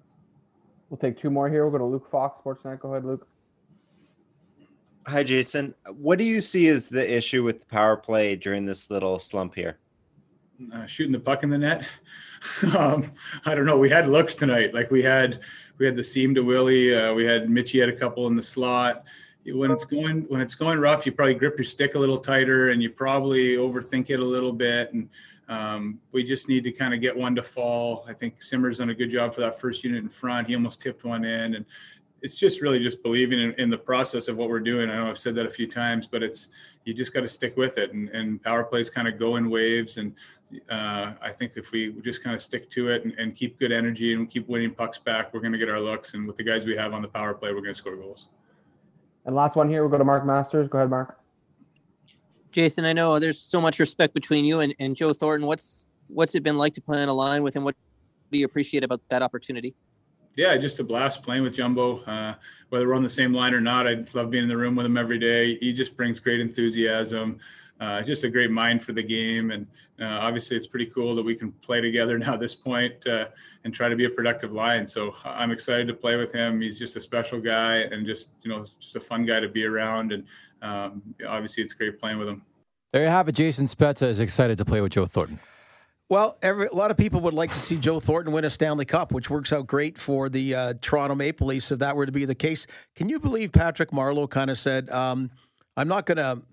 [0.89, 1.63] We'll take two more here.
[1.63, 2.79] We'll go to Luke Fox, Sportsnet.
[2.79, 3.27] Go ahead, Luke.
[5.07, 5.75] Hi, Jason.
[5.87, 9.53] What do you see as the issue with the power play during this little slump
[9.53, 9.77] here?
[10.73, 11.85] Uh, shooting the puck in the net.
[12.77, 13.11] um,
[13.45, 13.77] I don't know.
[13.77, 14.73] We had looks tonight.
[14.73, 15.41] Like we had,
[15.77, 16.95] we had the seam to Willie.
[16.95, 19.03] Uh, we had Mitchy had a couple in the slot.
[19.45, 22.69] When it's going when it's going rough, you probably grip your stick a little tighter,
[22.69, 24.91] and you probably overthink it a little bit.
[24.93, 25.07] And
[25.47, 28.05] um, we just need to kind of get one to fall.
[28.07, 30.47] I think Simmer's done a good job for that first unit in front.
[30.47, 31.65] He almost tipped one in, and
[32.21, 34.89] it's just really just believing in, in, the process of what we're doing.
[34.89, 36.49] I know I've said that a few times, but it's
[36.83, 37.93] you just got to stick with it.
[37.93, 39.97] And, and, power plays kind of go in waves.
[39.97, 40.15] And
[40.69, 43.71] uh, I think if we just kind of stick to it and, and, keep good
[43.71, 46.13] energy and keep winning pucks back, we're going to get our looks.
[46.13, 48.27] And with the guys we have on the power play, we're going to score goals.
[49.25, 50.67] And last one here, we'll go to Mark Masters.
[50.69, 51.19] Go ahead, Mark.
[52.51, 55.47] Jason, I know there's so much respect between you and, and Joe Thornton.
[55.47, 57.63] What's what's it been like to play on a line with him?
[57.63, 57.75] What
[58.31, 59.75] do you appreciate about that opportunity?
[60.35, 61.99] Yeah, just a blast playing with Jumbo.
[62.03, 62.35] Uh,
[62.69, 64.85] whether we're on the same line or not, I love being in the room with
[64.85, 65.57] him every day.
[65.59, 67.39] He just brings great enthusiasm,
[67.79, 69.67] uh, just a great mind for the game, and
[69.99, 73.27] uh, obviously it's pretty cool that we can play together now at this point, uh,
[73.63, 74.87] and try to be a productive line.
[74.87, 76.61] So I'm excited to play with him.
[76.61, 79.65] He's just a special guy and just you know just a fun guy to be
[79.65, 80.23] around and
[80.61, 82.41] um, obviously it's great playing with him.
[82.91, 83.33] There you have it.
[83.33, 85.39] Jason Spezza is excited to play with Joe Thornton.
[86.07, 88.85] Well, every, a lot of people would like to see Joe Thornton win a Stanley
[88.85, 92.11] Cup, which works out great for the uh, Toronto Maple Leafs if that were to
[92.11, 92.67] be the case.
[92.95, 95.31] Can you believe Patrick Marleau kind of said, um,
[95.75, 96.43] "I'm not going to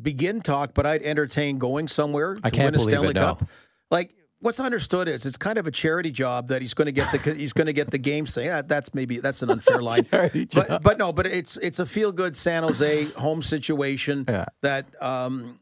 [0.00, 3.20] begin talk, but I'd entertain going somewhere to I can't win a Stanley it, no.
[3.20, 3.48] Cup"?
[3.90, 7.10] Like what's understood is it's kind of a charity job that he's going to get
[7.12, 8.26] the he's going to get the game.
[8.26, 11.86] Say yeah, that's maybe that's an unfair line, but but no, but it's it's a
[11.86, 14.46] feel good San Jose home situation yeah.
[14.62, 14.86] that.
[15.02, 15.58] Um,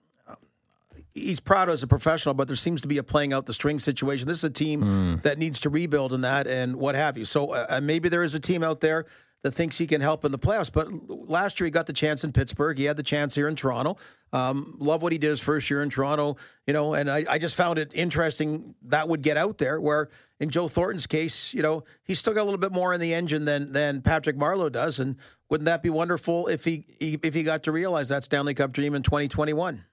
[1.15, 3.79] he's proud as a professional, but there seems to be a playing out the string
[3.79, 4.27] situation.
[4.27, 5.23] This is a team mm.
[5.23, 7.25] that needs to rebuild in that and what have you.
[7.25, 9.07] So uh, maybe there is a team out there
[9.45, 10.73] that thinks he can help in the playoffs.
[10.73, 12.79] But last year he got the chance in Pittsburgh.
[12.79, 13.97] He had the chance here in Toronto.
[14.33, 17.39] Um, love what he did his first year in Toronto, you know, and I, I,
[17.39, 20.09] just found it interesting that would get out there where
[20.41, 23.15] in Joe Thornton's case, you know, he's still got a little bit more in the
[23.15, 24.99] engine than than Patrick Marleau does.
[24.99, 25.17] And
[25.51, 28.95] wouldn't that be wonderful if he if he got to realize that Stanley Cup dream
[28.95, 29.85] in 2021?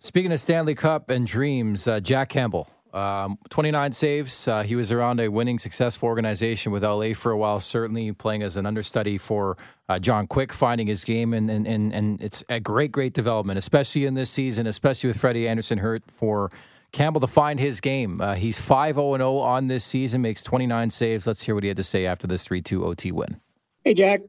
[0.00, 4.48] Speaking of Stanley Cup and dreams, uh, Jack Campbell, um, 29 saves.
[4.48, 8.42] Uh, he was around a winning, successful organization with LA for a while, certainly playing
[8.42, 9.56] as an understudy for
[9.88, 11.32] uh, John Quick, finding his game.
[11.32, 15.18] And, and, and, and it's a great, great development, especially in this season, especially with
[15.18, 16.50] Freddie Andersen hurt for
[16.92, 18.20] Campbell to find his game.
[18.20, 21.26] Uh, he's 5 0 0 on this season, makes 29 saves.
[21.26, 23.40] Let's hear what he had to say after this 3 2 OT win.
[23.84, 24.20] Hey, Jack.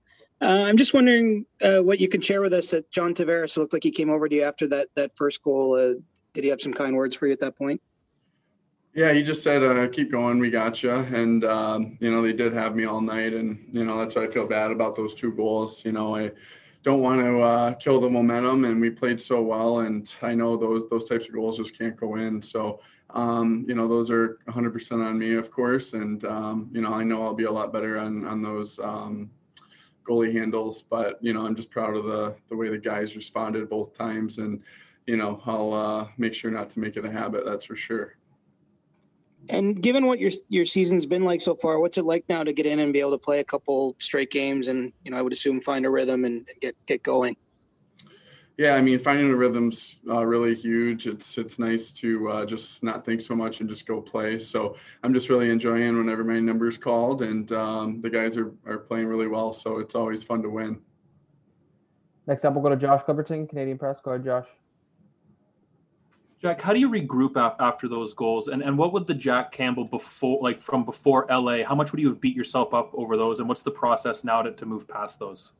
[0.41, 2.71] Uh, I'm just wondering uh, what you can share with us.
[2.71, 5.76] That John Tavares looked like he came over to you after that that first goal.
[5.76, 5.95] Uh,
[6.34, 7.82] did he have some kind words for you at that point?
[8.95, 12.34] Yeah, he just said, uh, "Keep going, we got you." And um, you know, they
[12.34, 15.15] did have me all night, and you know that's why I feel bad about those
[15.15, 15.84] two goals.
[15.84, 16.32] You know, I
[16.84, 20.56] don't want to uh, kill the momentum, and we played so well, and I know
[20.58, 22.41] those those types of goals just can't go in.
[22.41, 22.79] So.
[23.15, 27.03] Um, you know, those are 100% on me, of course, and um, you know, I
[27.03, 29.29] know I'll be a lot better on on those um,
[30.03, 30.82] goalie handles.
[30.82, 34.39] But you know, I'm just proud of the the way the guys responded both times,
[34.39, 34.63] and
[35.06, 37.45] you know, I'll uh, make sure not to make it a habit.
[37.45, 38.17] That's for sure.
[39.49, 42.53] And given what your your season's been like so far, what's it like now to
[42.53, 45.21] get in and be able to play a couple straight games and you know I
[45.21, 47.36] would assume find a rhythm and, and get get going.
[48.58, 51.08] Yeah, I mean, finding the rhythm's uh, really huge.
[51.08, 54.38] It's it's nice to uh, just not think so much and just go play.
[54.38, 58.77] So I'm just really enjoying whenever my number's called, and um, the guys are are
[58.77, 59.53] playing really well.
[59.53, 60.79] So it's always fun to win.
[62.27, 63.97] Next up, we'll go to Josh Clipperton, Canadian Press.
[64.03, 64.47] Go ahead, Josh.
[66.43, 68.49] Jack, how do you regroup af- after those goals?
[68.49, 72.01] And and what would the Jack Campbell before, like from before LA, how much would
[72.01, 73.39] you have beat yourself up over those?
[73.39, 75.53] And what's the process now to, to move past those?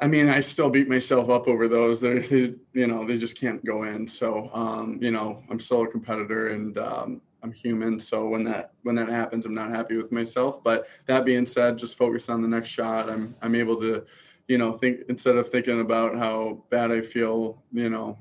[0.00, 2.00] I mean, I still beat myself up over those.
[2.00, 4.04] They, they you know, they just can't go in.
[4.08, 8.00] So, um, you know, I'm still a competitor and um, I'm human.
[8.00, 10.64] So when that when that happens, I'm not happy with myself.
[10.64, 13.08] But that being said, just focus on the next shot.
[13.08, 14.04] I'm I'm able to,
[14.48, 18.18] you know, think instead of thinking about how bad I feel, you know,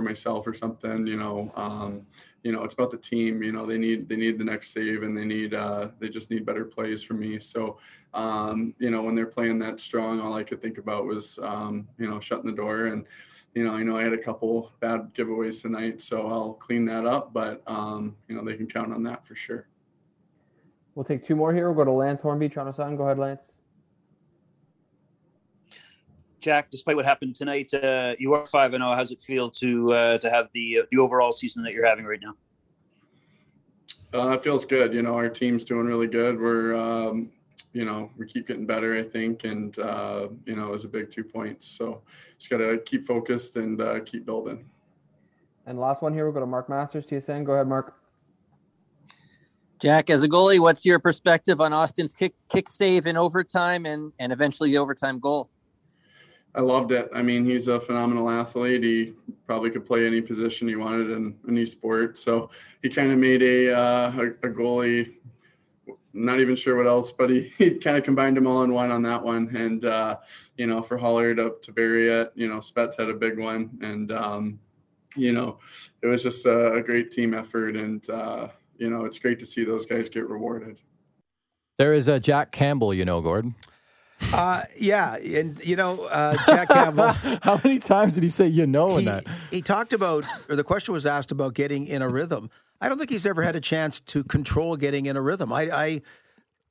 [0.00, 2.06] for myself or something, you know, um,
[2.42, 3.42] you know, it's about the team.
[3.42, 6.30] You know, they need they need the next save and they need uh, they just
[6.30, 7.38] need better plays from me.
[7.38, 7.78] So,
[8.14, 11.86] um, you know, when they're playing that strong, all I could think about was um,
[11.98, 12.86] you know shutting the door.
[12.86, 13.04] And
[13.54, 17.04] you know, I know I had a couple bad giveaways tonight, so I'll clean that
[17.04, 17.34] up.
[17.34, 19.66] But um, you know, they can count on that for sure.
[20.94, 21.70] We'll take two more here.
[21.70, 22.96] We'll go to Lance Hornby, Toronto Sun.
[22.96, 23.50] Go ahead, Lance.
[26.40, 28.94] Jack, despite what happened tonight, uh, you are five and zero.
[28.94, 32.04] How's it feel to uh, to have the uh, the overall season that you're having
[32.04, 32.34] right now?
[34.12, 34.92] Uh, it feels good.
[34.92, 36.40] You know, our team's doing really good.
[36.40, 37.30] We're, um,
[37.72, 40.88] you know, we keep getting better, I think, and uh, you know, it was a
[40.88, 41.66] big two points.
[41.66, 42.02] So
[42.38, 44.64] just got to keep focused and uh, keep building.
[45.66, 47.44] And last one here, we'll go to Mark Masters, TSN.
[47.44, 47.94] Go ahead, Mark.
[49.80, 54.12] Jack, as a goalie, what's your perspective on Auston's kick kick save in overtime and
[54.18, 55.50] and eventually the overtime goal?
[56.54, 57.08] I loved it.
[57.14, 58.82] I mean, he's a phenomenal athlete.
[58.82, 59.14] He
[59.46, 62.18] probably could play any position he wanted in any sport.
[62.18, 62.50] So
[62.82, 65.14] he kind of made a, uh, a, a goalie.
[66.12, 68.90] Not even sure what else, but he, he kind of combined them all in one
[68.90, 69.54] on that one.
[69.54, 70.16] And uh,
[70.56, 73.78] you know, for Holler to to bury it, you know, Spets had a big one,
[73.80, 74.58] and um,
[75.16, 75.58] you know,
[76.02, 77.76] it was just a, a great team effort.
[77.76, 80.80] And uh, you know, it's great to see those guys get rewarded.
[81.78, 83.54] There is a Jack Campbell, you know, Gordon.
[84.32, 87.08] Uh, yeah, and you know, uh, Jack Campbell.
[87.42, 89.26] How many times did he say you know in he, that?
[89.50, 92.50] he talked about, or the question was asked about getting in a rhythm.
[92.80, 95.52] I don't think he's ever had a chance to control getting in a rhythm.
[95.52, 96.02] I, I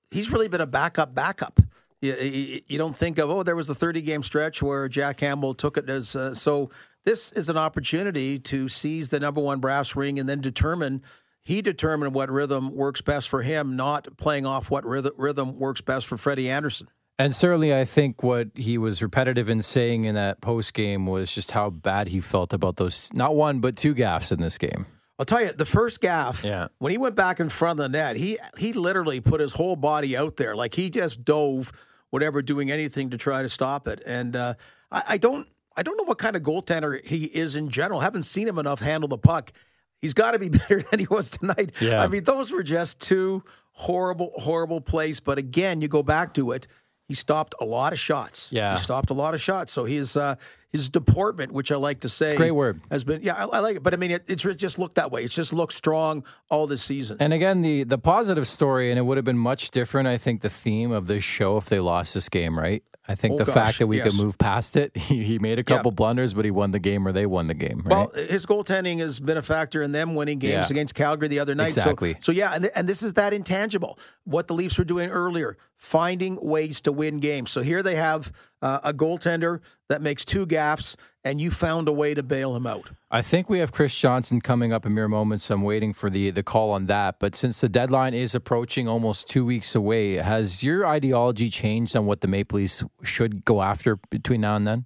[0.09, 1.59] he's really been a backup, backup.
[2.01, 5.17] You, you, you don't think of oh, there was the 30 game stretch where Jack
[5.17, 6.69] Campbell took it as uh, so.
[7.05, 11.01] This is an opportunity to seize the number one brass ring and then determine.
[11.41, 15.81] He determined what rhythm works best for him, not playing off what rhythm, rhythm works
[15.81, 16.89] best for Freddie Andersen.
[17.19, 21.29] And certainly, I think what he was repetitive in saying in that post game was
[21.29, 24.85] just how bad he felt about those not one but two gaffes in this game.
[25.19, 26.69] I'll tell you, the first gaff, Yeah.
[26.77, 29.75] when he went back in front of the net, he he literally put his whole
[29.75, 31.73] body out there, like he just dove,
[32.09, 34.01] whatever, doing anything to try to stop it.
[34.05, 34.53] And uh,
[34.89, 37.99] I, I don't I don't know what kind of goaltender he is in general.
[37.99, 39.51] haven't seen him enough handle the puck.
[39.99, 41.73] He's got to be better than he was tonight.
[41.81, 42.01] Yeah.
[42.01, 45.19] I mean, those were just two horrible, horrible plays.
[45.19, 46.67] But again, you go back to it.
[47.09, 48.47] He stopped a lot of shots.
[48.51, 48.77] Yeah.
[48.77, 49.73] he stopped a lot of shots.
[49.73, 50.35] So his uh,
[50.71, 52.79] his deportment, which I like to say, a great word.
[52.91, 53.83] has been yeah, I, I like it.
[53.83, 55.23] But I mean, it, it's just looked that way.
[55.23, 57.17] It's just looked strong all this season.
[57.19, 60.07] And again, the the positive story, and it would have been much different.
[60.07, 62.83] I think the theme of this show if they lost this game, right?
[63.07, 64.05] I think Oh, the gosh, fact that we yes.
[64.15, 65.77] could move past it, he, he made a Yeah.
[65.77, 67.89] couple blunders, but he won the game or they won the game, right?
[67.89, 70.73] Well, his goaltending has been a factor in them winning games Yeah.
[70.75, 71.73] against Calgary the other night.
[71.73, 72.17] So- Exactly.
[72.19, 73.97] So, yeah, and, and this is that intangible.
[74.25, 77.49] What the Leafs were doing earlier, finding ways to win games.
[77.49, 81.93] So here they have uh, a goaltender that makes two gaffes, and you found a
[81.93, 82.91] way to bail him out.
[83.09, 85.49] I think we have Chris Johnson coming up in mere moments.
[85.49, 87.15] I'm waiting for the the call on that.
[87.19, 92.05] But since the deadline is approaching almost two weeks away, has your ideology changed on
[92.05, 94.85] what the Maple Leafs should go after between now and then?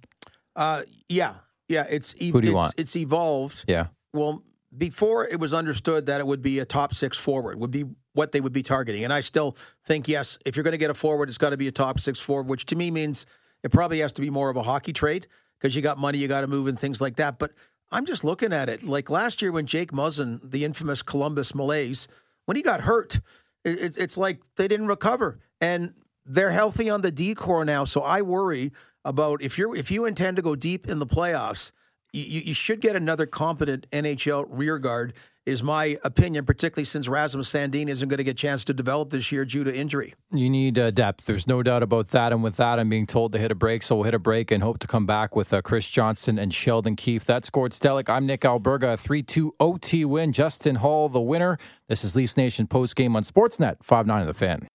[0.54, 1.34] Uh, yeah,
[1.68, 2.74] yeah, it's e- Who do you it's, want?
[2.76, 3.64] it's evolved.
[3.66, 3.88] Yeah.
[4.12, 4.44] Well,
[4.76, 8.32] before it was understood that it would be a top six forward would be what
[8.32, 10.94] they would be targeting, and I still think yes, if you're going to get a
[10.94, 13.26] forward, it's got to be a top six forward, which to me means
[13.62, 15.26] it probably has to be more of a hockey trade
[15.58, 17.38] because you got money, you got to move and things like that.
[17.38, 17.52] But
[17.90, 22.08] I'm just looking at it like last year when Jake Muzzin, the infamous Columbus Malaise,
[22.46, 23.20] when he got hurt,
[23.64, 25.92] it, it's- like they didn't recover, and
[26.24, 27.84] they're healthy on the D core now.
[27.84, 28.72] So I worry
[29.04, 31.72] about if you're if you intend to go deep in the playoffs
[32.14, 35.14] you, you should get another competent NHL rear guard,
[35.46, 39.10] is my opinion, particularly since Rasmus Sandin isn't going to get a chance to develop
[39.10, 40.14] this year due to injury.
[40.32, 41.26] You need uh, depth.
[41.26, 42.32] There's no doubt about that.
[42.32, 43.82] And with that, I'm being told to hit a break.
[43.82, 46.54] So we'll hit a break and hope to come back with uh, Chris Johnson and
[46.54, 47.26] Sheldon Keefe.
[47.26, 48.08] That's Gord Stellick.
[48.08, 48.98] I'm Nick Alberga.
[48.98, 50.32] 3 2 OT win.
[50.32, 51.58] Justin Holl, the winner.
[51.88, 54.66] This is Leafs Nation post game on Sportsnet 5 9 of the fan.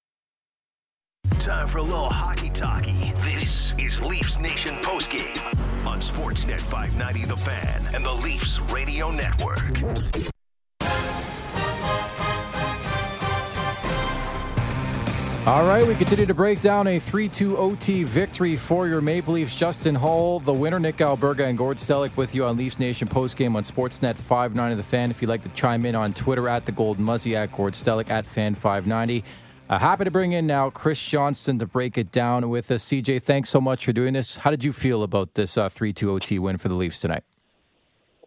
[1.39, 3.11] Time for a little hockey talkie.
[3.15, 5.48] This is Leafs Nation postgame on
[6.19, 9.81] Sportsnet 590 The Fan and the Leafs Radio Network.
[15.47, 19.35] All right, we continue to break down a 3 2 OT victory for your Maple
[19.35, 19.55] Leafs.
[19.55, 23.55] Justin Holl, the winner, Nick Alberga, and Gord Stellick with you on Leafs Nation postgame
[23.55, 25.09] on Sportsnet 590 The Fan.
[25.09, 28.09] If you'd like to chime in on Twitter at the Golden Muzzy, at Gord Stellick,
[28.09, 29.23] at Fan590.
[29.69, 32.83] Uh, happy to bring in now Chris Johnson to break it down with us.
[32.85, 34.35] CJ, thanks so much for doing this.
[34.37, 37.23] How did you feel about this uh, 3 2 OT win for the Leafs tonight?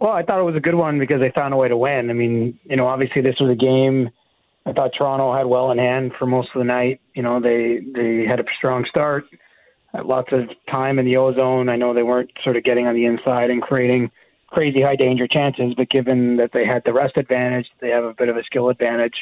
[0.01, 2.11] Well, I thought it was a good one because they found a way to win.
[2.11, 4.11] I mean, you know, obviously this was a game
[4.65, 7.01] I thought Toronto had well in hand for most of the night.
[7.15, 9.25] You know, they they had a strong start,
[9.93, 11.69] had lots of time in the ozone.
[11.69, 14.11] I know they weren't sort of getting on the inside and creating
[14.47, 18.15] crazy high danger chances, but given that they had the rest advantage, they have a
[18.15, 19.15] bit of a skill advantage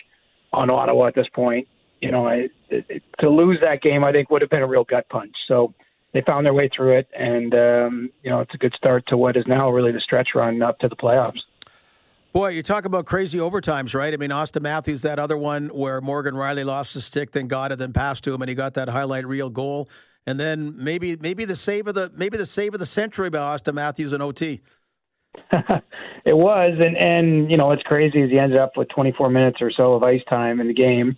[0.53, 1.67] on Ottawa at this point.
[2.01, 4.85] You know, I, it, to lose that game, I think would have been a real
[4.85, 5.35] gut punch.
[5.47, 5.75] So
[6.13, 9.17] they found their way through it, and um, you know, it's a good start to
[9.17, 11.41] what is now really the stretch run up to the playoffs.
[12.33, 14.15] Boy, you talk about crazy overtimes, right?
[14.15, 17.73] I mean, Auston Matthews, that other one where Morgan Rielly lost the stick, then got
[17.73, 19.89] it, then passed to him, and he got that highlight reel goal.
[20.27, 23.39] And then maybe maybe the save of the maybe the save of the century by
[23.39, 24.61] Auston Matthews in OT.
[26.25, 29.59] it was, and and you know what's crazy is he ended up with 24 minutes
[29.61, 31.17] or so of ice time in the game,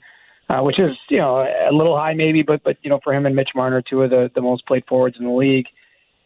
[0.53, 3.25] uh, which is you know a little high maybe, but but you know for him
[3.25, 5.67] and Mitch Marner, two of the the most played forwards in the league,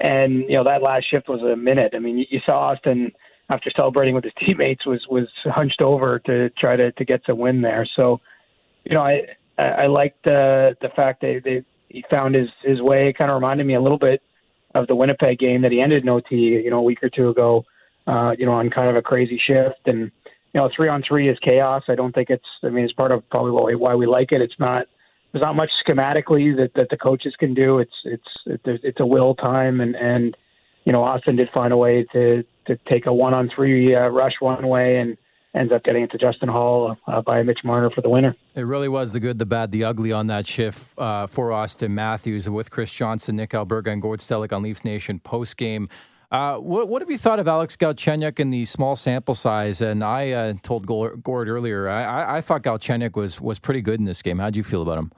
[0.00, 1.92] and you know that last shift was a minute.
[1.94, 3.12] I mean, you, you saw Auston
[3.48, 7.38] after celebrating with his teammates was was hunched over to try to to get some
[7.38, 7.86] win there.
[7.94, 8.20] So,
[8.84, 9.22] you know, I
[9.58, 13.08] I, I liked the the fact that they, he found his his way.
[13.08, 14.22] It kind of reminded me a little bit
[14.74, 17.28] of the Winnipeg game that he ended in OT, you know, a week or two
[17.28, 17.64] ago.
[18.08, 20.12] Uh, you know, on kind of a crazy shift and
[20.56, 21.82] you know, three on three is chaos.
[21.86, 22.46] I don't think it's.
[22.62, 24.40] I mean, it's part of probably why we like it.
[24.40, 24.86] It's not.
[25.30, 27.78] There's not much schematically that, that the coaches can do.
[27.78, 30.34] It's it's it's, a will time and and
[30.86, 34.08] you know Auston did find a way to to take a one on three uh,
[34.08, 35.18] rush one way and
[35.54, 38.34] ends up getting it to Justin Holl uh, by Mitch Marner for the winner.
[38.54, 41.90] It really was the good, the bad, the ugly on that shift uh, for Auston
[41.90, 45.90] Matthews with Chris Johnson, Nick Alberga, and Gord Stellick on Leafs Nation post game.
[46.30, 49.80] Uh, what, what, have you thought of Alex Galchenyuk in the small sample size?
[49.80, 54.00] And I uh, told Gord earlier, I, I, I thought Galchenyuk was was pretty good
[54.00, 54.38] in this game.
[54.38, 55.12] How do you feel about him?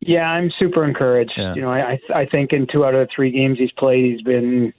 [0.00, 1.32] Yeah, I'm super encouraged.
[1.36, 1.54] Yeah.
[1.54, 4.22] You know, I I think in two out of the three games he's played, he's
[4.22, 4.72] been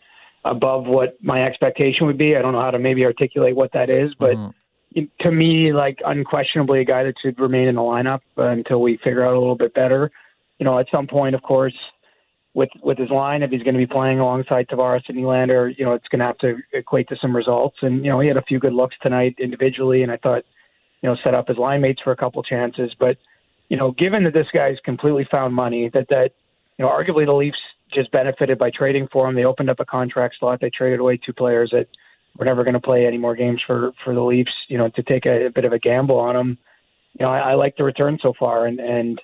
[0.45, 2.35] above what my expectation would be.
[2.35, 5.03] I don't know how to maybe articulate what that is, but mm-hmm.
[5.21, 8.97] to me, like unquestionably a guy that should remain in the lineup uh, until we
[8.97, 10.11] figure out a little bit better.
[10.57, 11.75] You know, at some point, of course,
[12.59, 15.85] with with his line, if he's going to be playing alongside Tavares and Nylander, you
[15.85, 17.77] know, it's going to have to equate to some results.
[17.81, 20.43] And you know, he had a few good looks tonight individually, and I thought,
[21.01, 22.91] you know, set up his line mates for a couple chances.
[22.99, 23.17] But
[23.69, 26.31] you know, given that this guy's completely found money, that that
[26.77, 27.57] you know, arguably the Leafs
[27.93, 29.35] just benefited by trading for him.
[29.35, 30.59] They opened up a contract slot.
[30.61, 31.87] They traded away two players that
[32.37, 34.51] were never going to play any more games for for the Leafs.
[34.67, 36.57] You know, to take a, a bit of a gamble on him.
[37.17, 39.21] You know, I, I like the return so far, and and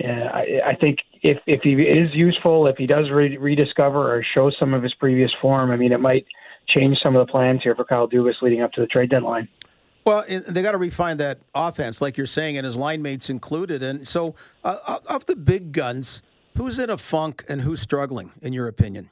[0.00, 4.24] yeah, I, I think if if he is useful, if he does re- rediscover or
[4.34, 6.26] show some of his previous form, I mean, it might
[6.68, 9.48] change some of the plans here for Kyle Dubas leading up to the trade deadline.
[10.04, 13.82] Well, they got to refine that offense, like you're saying, and his line mates included.
[13.82, 14.34] And so,
[14.64, 16.22] uh, of the big guns,
[16.56, 19.10] Who's in a funk and who's struggling, in your opinion?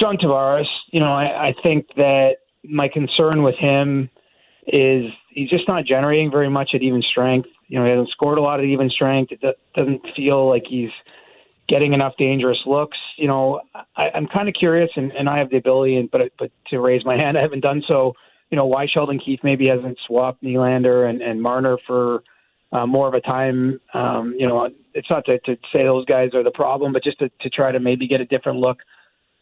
[0.00, 0.66] John Tavares.
[0.90, 4.10] You know, I, I think that my concern with him
[4.66, 7.48] is he's just not generating very much at even strength.
[7.68, 9.32] You know, he hasn't scored a lot at even strength.
[9.32, 9.40] It
[9.74, 10.90] doesn't feel like he's
[11.68, 12.98] getting enough dangerous looks.
[13.16, 13.60] You know,
[13.96, 16.80] I, I'm kind of curious, and, and I have the ability, and, but but to
[16.80, 18.14] raise my hand, I haven't done so.
[18.50, 22.22] You know, why Sheldon Keefe maybe hasn't swapped Nylander and, and Marner for
[22.72, 23.80] uh, more of a time.
[23.92, 27.18] Um, you know, it's not to, to say those guys are the problem, but just
[27.18, 28.78] to, to try to maybe get a different look.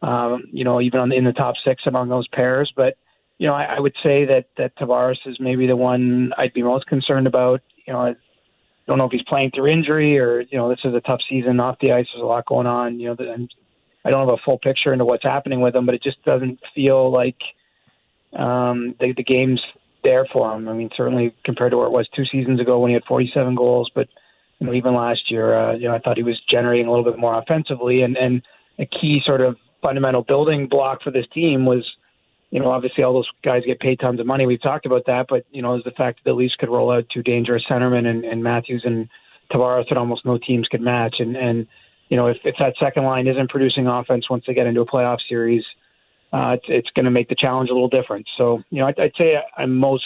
[0.01, 2.73] Um, you know, even on the, in the top six among those pairs.
[2.75, 2.97] But
[3.39, 6.63] you know, I, I would say that that Tavares is maybe the one I'd be
[6.63, 7.61] most concerned about.
[7.87, 8.15] You know, I
[8.87, 11.61] don't know if he's playing through injury or you know this is a tough season
[11.61, 12.07] off the ice.
[12.13, 13.01] There's a lot going on.
[13.01, 13.53] You know, and
[14.05, 16.61] I don't have a full picture into what's happening with him, but it just doesn't
[16.75, 17.39] feel like
[18.39, 19.63] um, the, the game's
[20.03, 20.69] there for him.
[20.69, 23.55] I mean, certainly compared to where it was two seasons ago when he had 47
[23.55, 24.09] goals, but
[24.59, 27.05] you know, even last year, uh, you know, I thought he was generating a little
[27.05, 28.43] bit more offensively, and and
[28.79, 31.85] a key sort of fundamental building block for this team was
[32.55, 34.47] you know, obviously all those guys get paid tons of money.
[34.47, 36.93] We've talked about that, but you know, is the fact that the Leafs could roll
[36.93, 39.09] out two dangerous centermen and, and Matthews and
[39.53, 41.17] Tavares that almost no teams could match.
[41.19, 41.67] And and
[42.11, 44.87] you know, if if that second line isn't producing offense once they get into a
[44.87, 45.65] playoff series,
[46.33, 48.25] uh, it's it's going to make the challenge a little different.
[48.39, 50.05] So you know, I'd, I'd say I'm most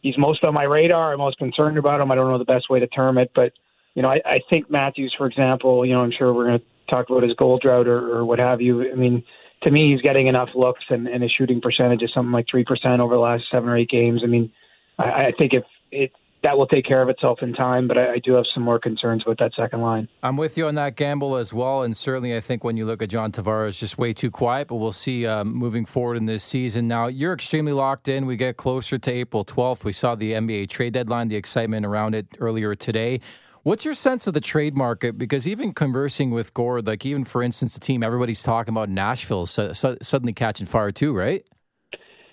[0.00, 1.12] he's most on my radar.
[1.12, 2.12] I'm most concerned about him.
[2.12, 3.52] I don't know the best way to term it, but
[3.96, 6.64] you know, I, I think Matthews, for example, you know, I'm sure we're going to
[6.88, 8.92] talk about his goal drought or, or what have you.
[8.92, 9.24] I mean,
[9.62, 12.64] to me, he's getting enough looks and, and his shooting percentage is something like three
[12.64, 14.22] percent over the last seven or eight games.
[14.24, 14.52] I mean,
[14.98, 16.12] I, I think if it
[16.44, 18.78] that will take care of itself in time, but I, I do have some more
[18.78, 20.08] concerns with that second line.
[20.22, 23.02] I'm with you on that gamble as well, and certainly I think when you look
[23.02, 24.68] at John Tavares, just way too quiet.
[24.68, 26.86] But we'll see um, moving forward in this season.
[26.86, 28.26] Now you're extremely locked in.
[28.26, 29.84] We get closer to April 12th.
[29.84, 33.20] We saw the NBA trade deadline, the excitement around it earlier today.
[33.68, 35.18] What's your sense of the trade market?
[35.18, 39.44] Because even conversing with Gord, like even for instance, the team everybody's talking about Nashville
[39.44, 41.44] so, so, suddenly catching fire too, right?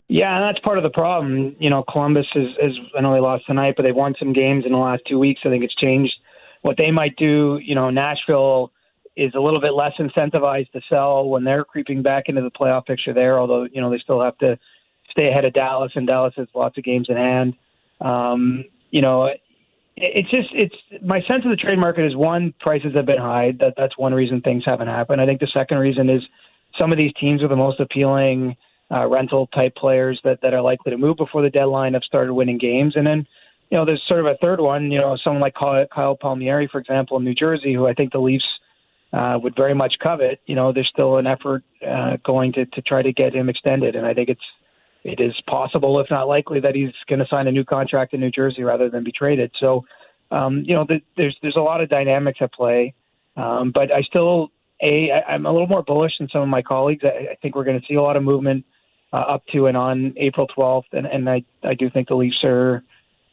[0.08, 1.54] Yeah, and that's part of the problem.
[1.60, 4.64] You know, Columbus is, is I know they lost tonight, but they've won some games
[4.66, 5.42] in the last two weeks.
[5.44, 6.14] I think it's changed
[6.62, 7.60] what they might do.
[7.62, 8.72] You know, Nashville
[9.18, 12.86] is a little bit less incentivized to sell when they're creeping back into the playoff
[12.86, 13.40] picture there.
[13.40, 14.58] Although you know they still have to
[15.12, 17.56] stay ahead of Dallas, and Dallas has lots of games in hand.
[18.00, 19.30] Um, you know,
[19.98, 23.54] it's just it's my sense of the trade market is one prices have been high.
[23.60, 25.22] That that's one reason things haven't happened.
[25.22, 26.22] I think the second reason is
[26.78, 28.56] some of these teams are the most appealing
[28.92, 32.34] uh, rental type players that, that are likely to move before the deadline have started
[32.34, 32.94] winning games.
[32.96, 33.26] And then,
[33.70, 36.80] you know, there's sort of a third one, you know, someone like Kyle, Palmieri, for
[36.80, 38.46] example, in New Jersey, who I think the Leafs
[39.14, 40.40] uh, would very much covet.
[40.46, 43.96] You know, there's still an effort uh, going to, to try to get him extended.
[43.96, 44.42] And I think it's,
[45.06, 48.20] it is possible, if not likely, that he's going to sign a new contract in
[48.20, 49.52] New Jersey rather than be traded.
[49.60, 49.86] So,
[50.32, 52.94] um, you know, the, there's there's a lot of dynamics at play,
[53.38, 54.52] um, but I still
[54.82, 57.04] a I, I'm a little more bullish than some of my colleagues.
[57.06, 58.66] I, I think we're going to see a lot of movement
[59.16, 60.92] uh, up to and on April 12th.
[60.92, 62.84] And, and I, I do think the Leafs are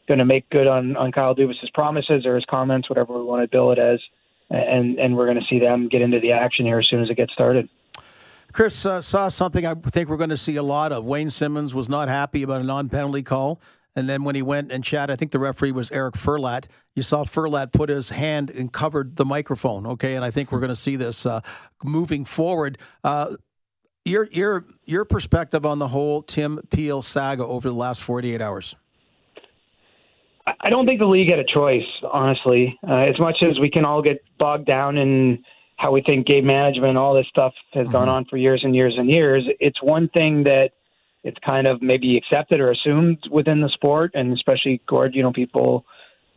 [0.07, 3.43] going to make good on, on Kyle Dubas's promises or his comments, whatever we want
[3.43, 3.99] to bill it as.
[4.51, 7.11] And, and we're going to see them get into the action here as soon as
[7.11, 7.69] it gets started.
[8.53, 11.05] Chris uh, saw something I think we're going to see a lot of.
[11.05, 13.61] Wayne Simmonds was not happy about a non penalty call.
[13.95, 16.67] And then when he went and chatted, I think the referee was Eric Furlatt.
[16.95, 19.87] You saw Furlatt put his hand and covered the microphone.
[19.87, 21.41] Okay, and I think we're going to see this uh,
[21.85, 22.79] moving forward.
[23.05, 23.37] Uh,
[24.05, 28.75] your your your perspective on the whole Tim Peel saga over the last 48 hours.
[30.61, 32.77] I don't think the league had a choice, honestly.
[32.87, 35.45] Uh, as much as we can all get bogged down in
[35.83, 37.93] how we think game management and all this stuff has mm-hmm.
[37.93, 40.71] gone on for years and years and years, it's one thing that
[41.25, 45.33] it's kind of maybe accepted or assumed within the sport, and especially Gord, you know,
[45.33, 45.85] people,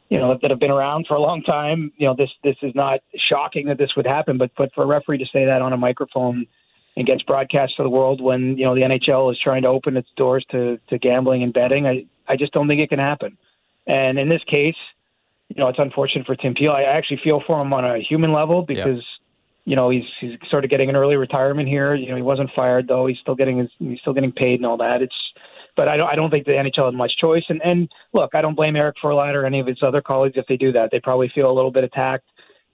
[0.10, 1.91] you know, that have been around for a long time.
[1.98, 4.88] You know, this this is not shocking that this would happen, but but for a
[4.88, 6.48] referee to say that on a microphone
[6.98, 9.96] and gets broadcast to the world when you know the NHL is trying to open
[9.96, 11.86] its doors to to gambling and betting.
[11.86, 13.38] I I just don't think it can happen.
[13.86, 14.76] And in this case,
[15.50, 16.72] you know, it's unfortunate for Tim Peel.
[16.72, 18.98] I actually feel for him on a human level because.
[18.98, 19.14] Yeah.
[19.66, 21.95] You know he's he's sort of getting an early retirement here.
[21.95, 23.07] You know he wasn't fired though.
[23.07, 25.01] He's still getting his he's still getting paid and all that.
[25.01, 25.16] It's
[25.76, 27.43] but I don't I don't think the NHL had much choice.
[27.49, 30.45] And and look, I don't blame Eric Furlatt or any of his other colleagues if
[30.47, 30.89] they do that.
[30.91, 32.26] They probably feel a little bit attacked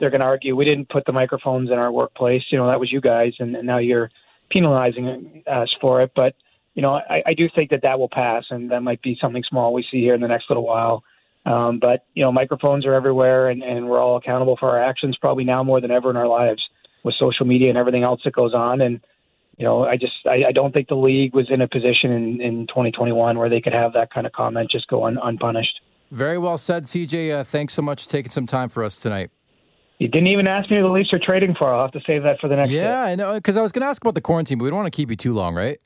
[0.02, 2.42] they're going to argue we didn't put the microphones in our workplace.
[2.50, 4.10] You know, that was you guys, and, and now you're
[4.50, 6.12] penalizing us for it.
[6.16, 6.34] But
[6.74, 9.44] you know, I, I do think that that will pass, and that might be something
[9.48, 11.04] small we see here in the next little while.
[11.46, 15.18] Um, but you know, microphones are everywhere, and, and we're all accountable for our actions
[15.22, 16.62] probably now more than ever in our lives
[17.04, 18.82] with social media and everything else that goes on.
[18.82, 19.02] And
[19.58, 22.42] you know, I just I, I don't think the league was in a position in,
[22.42, 25.82] in 2021 where they could have that kind of comment just go un, unpunished.
[26.12, 27.40] Very well said, CJ.
[27.40, 29.32] Uh, thanks so much for taking some time for us tonight.
[30.00, 31.72] You didn't even ask me who the Leafs are trading for.
[31.72, 32.72] I'll have to save that for the next.
[32.72, 34.78] Yeah, I know because I was going to ask about the quarantine, but we don't
[34.78, 35.80] want to keep you too long, right?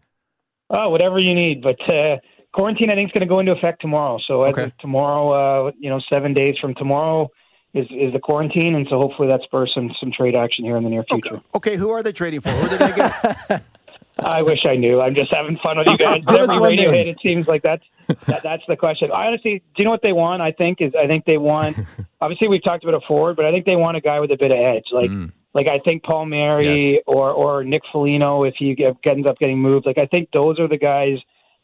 [0.70, 1.62] Oh, whatever you need.
[1.62, 2.18] But uh,
[2.54, 4.18] quarantine, I think, is going to go into effect tomorrow.
[4.26, 4.74] So as okay.
[4.80, 7.30] tomorrow, uh, you know, seven days from tomorrow
[7.76, 10.84] is is the quarantine, and so hopefully that spurs some some trade action here in
[10.84, 11.36] the near future.
[11.36, 12.50] Okay, okay who are they trading for?
[12.50, 13.64] Who are they going to get?
[14.20, 15.02] I wish I knew.
[15.02, 16.24] I'm just having fun with you guys.
[16.28, 17.84] Every radio hit, it seems like that's
[18.28, 19.12] that, that's the question.
[19.12, 20.42] I honestly, do you know what they want?
[20.42, 21.78] I think is I think they want.
[22.22, 24.38] obviously, we've talked about a forward, but I think they want a guy with a
[24.38, 24.86] bit of edge.
[24.92, 25.32] Like mm.
[25.54, 27.02] like I think Palmieri yes.
[27.08, 29.86] or or Nick Foligno if he get, ends up getting moved.
[29.86, 31.18] Like I think those are the guys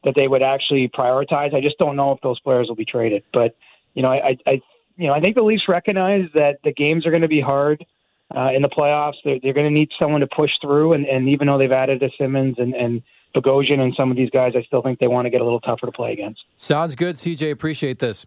[0.04, 1.54] that they would actually prioritize.
[1.54, 3.24] I just don't know if those players will be traded.
[3.32, 3.56] But
[3.94, 4.62] you know, I I
[4.98, 7.84] you know I think the Leafs recognize that the games are going to be hard
[8.36, 9.16] uh, in the playoffs.
[9.24, 12.02] They're, they're going to need someone to push through, and, and even though they've added
[12.04, 13.02] a Simmonds and, and
[13.36, 15.62] Bogosian and some of these guys, I still think they want to get a little
[15.62, 16.42] tougher to play against.
[16.58, 17.52] Sounds good, CJ.
[17.52, 18.26] Appreciate this.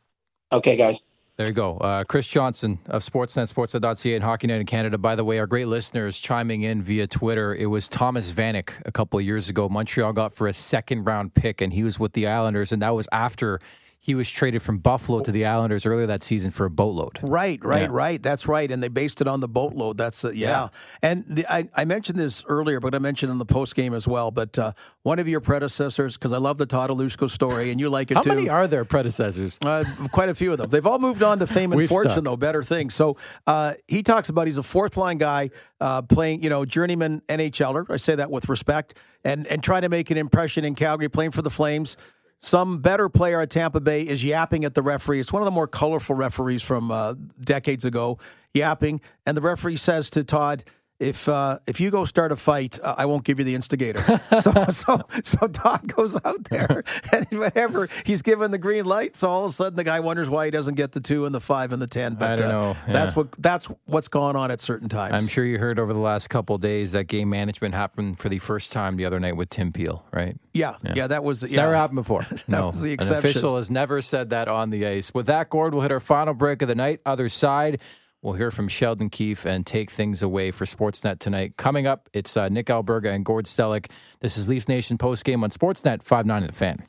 [0.53, 0.97] Okay, guys.
[1.37, 1.79] There you go.
[1.79, 4.99] Uh, Chris Johnson of Sportsnet, Sportsnet.ca, and Hockey Night in Canada.
[4.99, 7.53] By the way, our great listeners chiming in via Twitter.
[7.53, 9.69] It was Thomas Vanek a couple of years ago.
[9.69, 12.91] Montreal got for a second round pick, and he was with the Islanders, and that
[12.91, 13.59] was after
[14.05, 17.21] he was traded from Buffalo to the Islanders earlier that season for a boatload.
[17.23, 17.89] Right, right, Yeah.
[17.91, 18.23] right.
[18.23, 18.71] That's right.
[18.71, 19.97] And they based it on the boatload.
[19.97, 20.49] That's uh, yeah.
[20.49, 20.69] Yeah.
[21.01, 24.07] And the, I, I mentioned this earlier, but I mentioned in the post game as
[24.07, 24.31] well.
[24.31, 24.73] But uh,
[25.05, 28.17] one of your predecessors, because I love the Todd Hlushko story, and you like it
[28.17, 28.29] How too.
[28.29, 29.59] How many are there predecessors?
[29.65, 30.69] Uh, quite a few of them.
[30.69, 32.25] They've all moved on to fame and fortune, stuck.
[32.25, 32.37] though.
[32.37, 32.95] Better things.
[32.95, 35.49] So uh, he talks about he's a fourth line guy
[35.81, 37.89] uh, playing, you know, journeyman NHLer.
[37.89, 41.31] I say that with respect, and and trying to make an impression in Calgary, playing
[41.31, 41.97] for the Flames.
[42.41, 45.21] Some better player at Tampa Bay is yapping at the referee.
[45.21, 48.19] It's one of the more colorful referees from uh, decades ago,
[48.53, 50.65] yapping, and the referee says to Todd.
[51.05, 54.01] If uh, if you go start a fight, uh, I won't give you the instigator.
[54.41, 56.83] so so so Todd goes out there,
[57.13, 60.31] and whenever he's given the green light, so all of a sudden the guy wonders
[60.31, 62.15] why he doesn't get the two and the five and the ten.
[62.15, 62.77] But I don't uh, know.
[62.89, 65.13] That's what that's what's gone on at certain times.
[65.13, 68.29] I'm sure you heard over the last couple of days that game management happened for
[68.29, 70.37] the first time the other night with Tim Peel, right?
[70.55, 71.63] Yeah, yeah, that was It's yeah.
[71.63, 72.27] never happened before.
[72.49, 75.13] no, was the an official has never said that on the ice.
[75.13, 77.01] With that, Gord, we'll hit our final break of the night.
[77.05, 77.81] Other side,
[78.25, 81.57] we'll hear from Sheldon Keefe and take things away for Sportsnet tonight.
[81.57, 83.91] Coming up, it's uh, Nick Alberga and Gord Stellick.
[84.21, 86.89] This is Leafs Nation post game on Sportsnet 590 The Fan.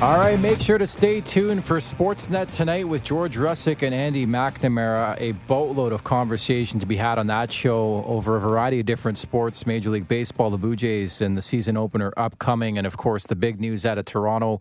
[0.00, 4.26] All right, make sure to stay tuned for Sportsnet tonight with George Russick and Andy
[4.26, 5.20] McNamara.
[5.20, 9.18] A boatload of conversation to be had on that show over a variety of different
[9.18, 12.78] sports, Major League Baseball, the Blue Jays, and the season opener upcoming.
[12.78, 14.60] And of course, the big news out of Toronto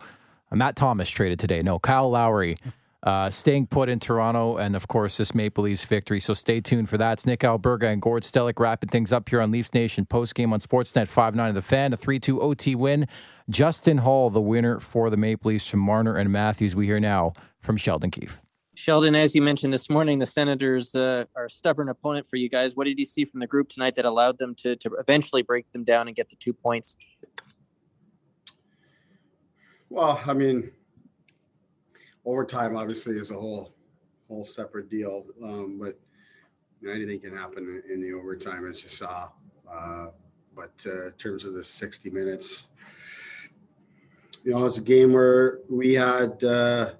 [0.51, 1.61] Matt Thomas traded today.
[1.61, 2.57] No, Kyle Lowry
[3.03, 4.57] uh, staying put in Toronto.
[4.57, 6.19] And of course, this Maple Leafs victory.
[6.19, 7.13] So stay tuned for that.
[7.13, 10.51] It's Nick Alberga and Gord Stellick wrapping things up here on Leafs Nation post game
[10.53, 11.93] on Sportsnet 5 9 of the fan.
[11.93, 13.07] A 3 2 OT win.
[13.49, 16.75] Justin Holl, the winner for the Maple Leafs from Marner and Matthews.
[16.75, 18.41] We hear now from Sheldon Keefe.
[18.75, 22.47] Sheldon, as you mentioned this morning, the Senators uh, are a stubborn opponent for you
[22.47, 22.75] guys.
[22.75, 25.71] What did you see from the group tonight that allowed them to, to eventually break
[25.71, 26.95] them down and get the two points?
[29.89, 30.71] Well, I mean,
[32.25, 33.73] overtime obviously is a whole
[34.27, 35.97] whole separate deal, um, but
[36.81, 39.29] you know, anything can happen in, the overtime, as you saw.
[39.71, 40.07] Uh,
[40.53, 42.67] but uh, in terms of the 60 minutes,
[44.43, 46.91] you know, it's a game where we had uh,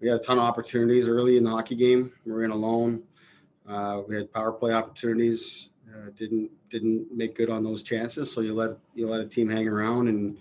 [0.00, 2.12] we had a ton of opportunities early in the hockey game.
[2.24, 3.02] We were in alone.
[3.68, 5.70] Uh, we had power play opportunities.
[5.88, 8.32] Uh, didn't didn't make good on those chances.
[8.32, 10.36] So you let you let a team hang around and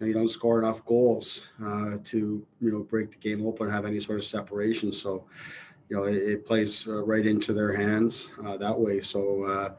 [0.00, 3.84] you, you don't score enough goals uh, to you know break the game open, have
[3.84, 4.92] any sort of separation.
[4.92, 5.26] So
[5.88, 9.00] you know it, it plays uh, right into their hands uh, that way.
[9.00, 9.74] So uh,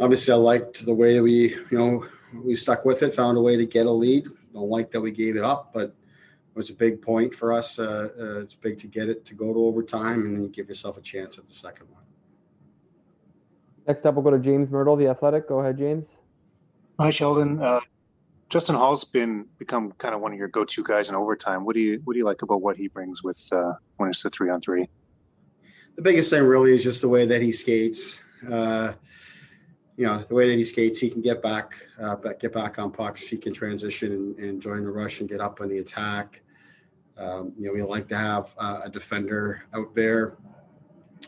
[0.00, 3.56] obviously, I liked the way we you know we stuck with it, found a way
[3.56, 4.26] to get a lead.
[4.26, 5.94] I don't like that we gave it up, but
[6.54, 7.78] it was a big point for us.
[7.78, 10.68] Uh, uh, it's big to get it to go to overtime, and then you give
[10.68, 12.02] yourself a chance at the second one.
[13.86, 15.48] Next up, we'll go to James Mirtle, the Athletic.
[15.48, 16.06] Go ahead, James.
[16.98, 17.60] Hi, Sheldon.
[17.60, 17.80] Uh,
[18.54, 21.64] Justin Holl's been become kind of one of your go-to guys in overtime.
[21.64, 24.22] What do you what do you like about what he brings with uh, when it's
[24.22, 24.88] the three on three?
[25.96, 28.20] the biggest thing really is just the way that he skates.
[28.48, 28.92] Uh,
[29.96, 32.92] you know, the way that he skates, he can get back, uh, get back on
[32.92, 33.26] pucks.
[33.26, 36.40] He can transition and, and join the rush and get up on the attack.
[37.18, 40.36] Um, you know, we like to have uh, a defender out there,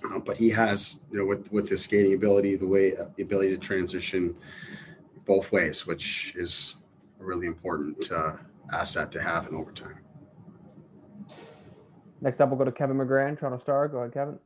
[0.09, 3.51] uh, but he has, you know, with with his skating ability, the way the ability
[3.51, 4.37] to transition
[5.25, 6.77] both ways, which is
[7.27, 8.37] really important uh,
[8.73, 9.99] asset to have in overtime.
[12.21, 13.89] Next up, we'll go to Kevin McGran, Toronto Star.
[13.89, 14.39] Go ahead, Kevin.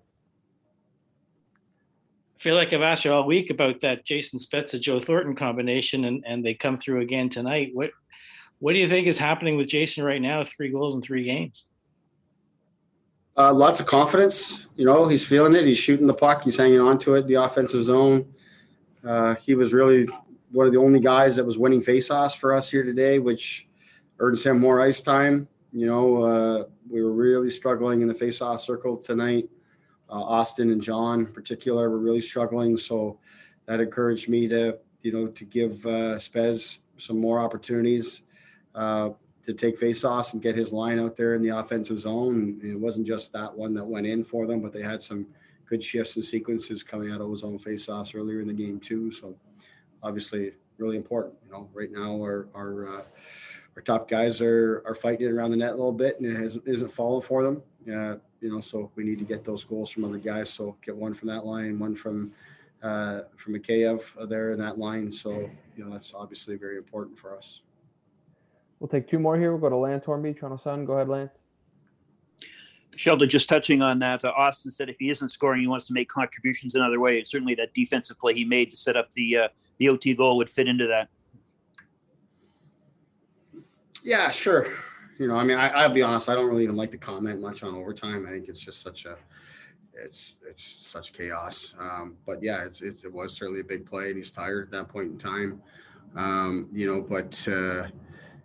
[2.40, 6.06] I feel like I've asked you all week about that Jason Spezza Joe Thornton combination,
[6.06, 7.70] and, and they come through again tonight.
[7.74, 7.90] What
[8.58, 10.44] what do you think is happening with Jason right now?
[10.44, 11.64] Three goals in three games.
[13.36, 14.66] Uh, lots of confidence.
[14.76, 15.64] You know, he's feeling it.
[15.64, 16.42] He's shooting the puck.
[16.42, 17.26] He's hanging on to it.
[17.26, 18.26] The offensive zone.
[19.06, 20.08] Uh, he was really
[20.52, 23.68] one of the only guys that was winning faceoffs for us here today, which
[24.18, 25.48] earns him more ice time.
[25.72, 29.48] You know, uh, we were really struggling in the faceoff circle tonight.
[30.08, 32.76] Uh, Auston and John, in particular, were really struggling.
[32.76, 33.18] So
[33.66, 38.22] that encouraged me to, you know, to give uh, Spez some more opportunities
[38.74, 39.10] uh,
[39.44, 42.58] to take faceoffs and get his line out there in the offensive zone.
[42.60, 45.26] And it wasn't just that one that went in for them, but they had some
[45.66, 49.12] good shifts and sequences coming out of his own faceoffs earlier in the game too.
[49.12, 49.36] So
[50.02, 51.34] obviously, really important.
[51.44, 53.02] You know, right now our our uh,
[53.76, 56.40] our top guys are are fighting it around the net a little bit, and it
[56.40, 57.62] hasn't isn't falling for them.
[57.86, 60.50] Uh, you know, so we need to get those goals from other guys.
[60.50, 62.32] So get one from that line, one from
[62.82, 65.12] uh, for Mikheyev there in that line.
[65.12, 67.62] So, you know, that's obviously very important for us.
[68.78, 69.50] We'll take two more here.
[69.50, 70.86] We'll go to Lance Hornby, Toronto Sun.
[70.86, 71.32] Go ahead, Lance.
[72.96, 75.92] Sheldon, just touching on that, uh, Auston said if he isn't scoring, he wants to
[75.92, 77.18] make contributions another way.
[77.18, 79.48] And certainly that defensive play he made to set up the uh,
[79.80, 81.08] the OT goal would fit into that.
[84.04, 84.66] Yeah, sure.
[85.18, 86.28] You know, I mean, I, I'll be honest.
[86.28, 88.26] I don't really even like to comment much on overtime.
[88.26, 89.16] I think it's just such a,
[89.94, 91.74] it's it's such chaos.
[91.78, 94.70] Um, but yeah, it's, it's, it was certainly a big play, and he's tired at
[94.72, 95.60] that point in time.
[96.14, 97.86] Um, you know, but uh,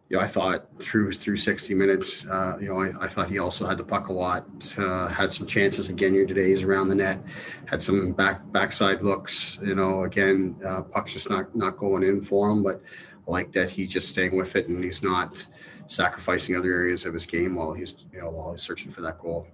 [0.10, 3.39] you know, I thought through through 60 minutes, uh, you know, I, I, thought he
[3.39, 4.45] also had the puck a lot.
[4.78, 6.49] Uh, had some chances again here today.
[6.49, 7.20] He's around the net.
[7.66, 9.58] Had some back backside looks.
[9.64, 12.62] You know, again, uh, puck's just not not going in for him.
[12.62, 12.84] But
[13.28, 15.45] I like that he's just staying with it and he's not
[15.88, 19.20] sacrificing other areas of his game while he's you know while he's searching for that
[19.20, 19.47] goal.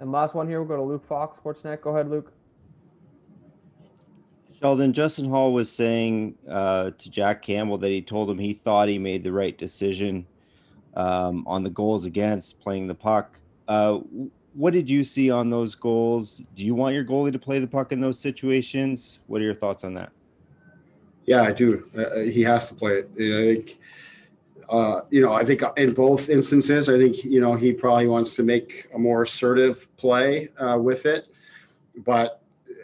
[0.00, 1.82] And last one here, we'll go to Luke Fox, Sportsnet.
[1.82, 2.32] Go ahead, Luke.
[4.60, 8.88] Sheldon, Justin Holl was saying uh, to Jack Campbell that he told him he thought
[8.88, 10.26] he made the right decision
[10.96, 13.40] um, on the goals against playing the puck.
[13.68, 13.98] Uh,
[14.54, 16.42] what did you see on those goals?
[16.56, 19.20] Do you want your goalie to play the puck in those situations?
[19.28, 20.10] What are your thoughts on that?
[21.24, 21.88] Yeah, I do.
[21.96, 23.10] Uh, uh he has to play it.
[23.14, 23.78] I think,
[24.68, 28.34] uh, you know, I think in both instances, I think you know he probably wants
[28.36, 31.26] to make a more assertive play uh, with it.
[32.04, 32.42] But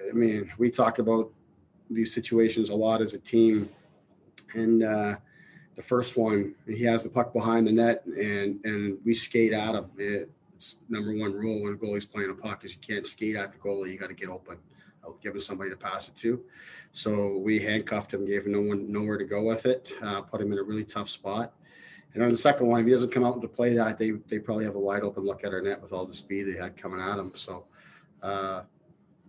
[0.08, 1.32] I mean, we talk about
[1.90, 3.68] these situations a lot as a team.
[4.54, 5.16] And uh,
[5.74, 9.74] the first one, he has the puck behind the net, and and we skate at
[9.74, 9.90] him.
[9.96, 13.52] It's number one rule when a goalie's playing a puck is you can't skate at
[13.52, 13.90] the goalie.
[13.90, 14.56] You got to get open,
[15.22, 16.42] give him somebody to pass it to.
[16.92, 20.40] So we handcuffed him, gave him no one nowhere to go with it, uh, put
[20.40, 21.54] him in a really tough spot.
[22.14, 24.38] And on the second one, if he doesn't come out to play that, they they
[24.38, 26.76] probably have a wide open look at our net with all the speed they had
[26.76, 27.32] coming at him.
[27.34, 27.66] So.
[28.22, 28.62] Uh,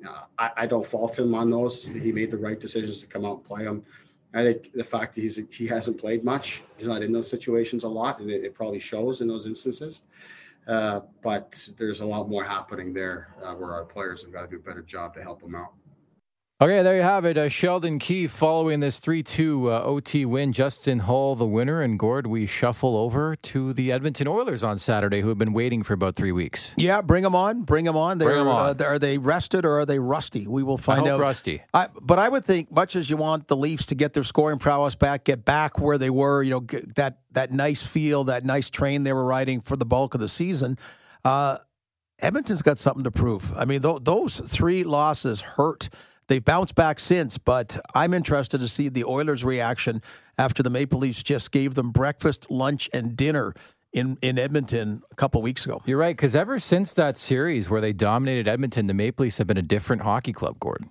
[0.08, 1.86] uh, I, I, don't fault him on those.
[1.86, 3.84] He made the right decisions to come out and play him.
[4.34, 7.84] I think the fact that he's he hasn't played much, he's not in those situations
[7.84, 10.04] a lot, and it, it probably shows in those instances.
[10.68, 14.48] Uh, but there's a lot more happening there uh, where our players have got to
[14.48, 15.74] do a better job to help him out.
[16.62, 17.38] Okay, there you have it.
[17.38, 20.54] Uh, Sheldon Keefe following this 3 2 uh, OT win.
[20.54, 21.82] Justin Holl, the winner.
[21.82, 25.84] And Gord, we shuffle over to the Edmonton Oilers on Saturday, who have been waiting
[25.84, 26.74] for about three weeks.
[26.78, 27.64] Yeah, bring them on.
[27.64, 28.20] Bring them on.
[28.20, 28.82] They're, bring them on.
[28.82, 30.48] Uh, are they rested or are they rusty?
[30.48, 31.20] We will find out.
[31.20, 31.62] rusty.
[31.74, 34.58] I, but I would think, much as you want the Leafs to get their scoring
[34.58, 38.70] prowess back, get back where they were, you know, that, that nice feel, that nice
[38.70, 40.80] train they were riding for the bulk of the season.
[41.26, 41.58] Uh,
[42.20, 43.52] Edmonton's got something to prove.
[43.58, 45.90] I mean, th- those three losses hurt.
[46.28, 50.02] They've bounced back since, but I'm interested to see the Oilers' reaction
[50.38, 53.54] after the Maple Leafs just gave them breakfast, lunch, and dinner
[53.94, 55.82] in, in Edmonton a couple weeks ago.
[55.86, 59.48] You're right, because ever since that series where they dominated Edmonton, the Maple Leafs have
[59.48, 60.90] been a different hockey club, Gordon.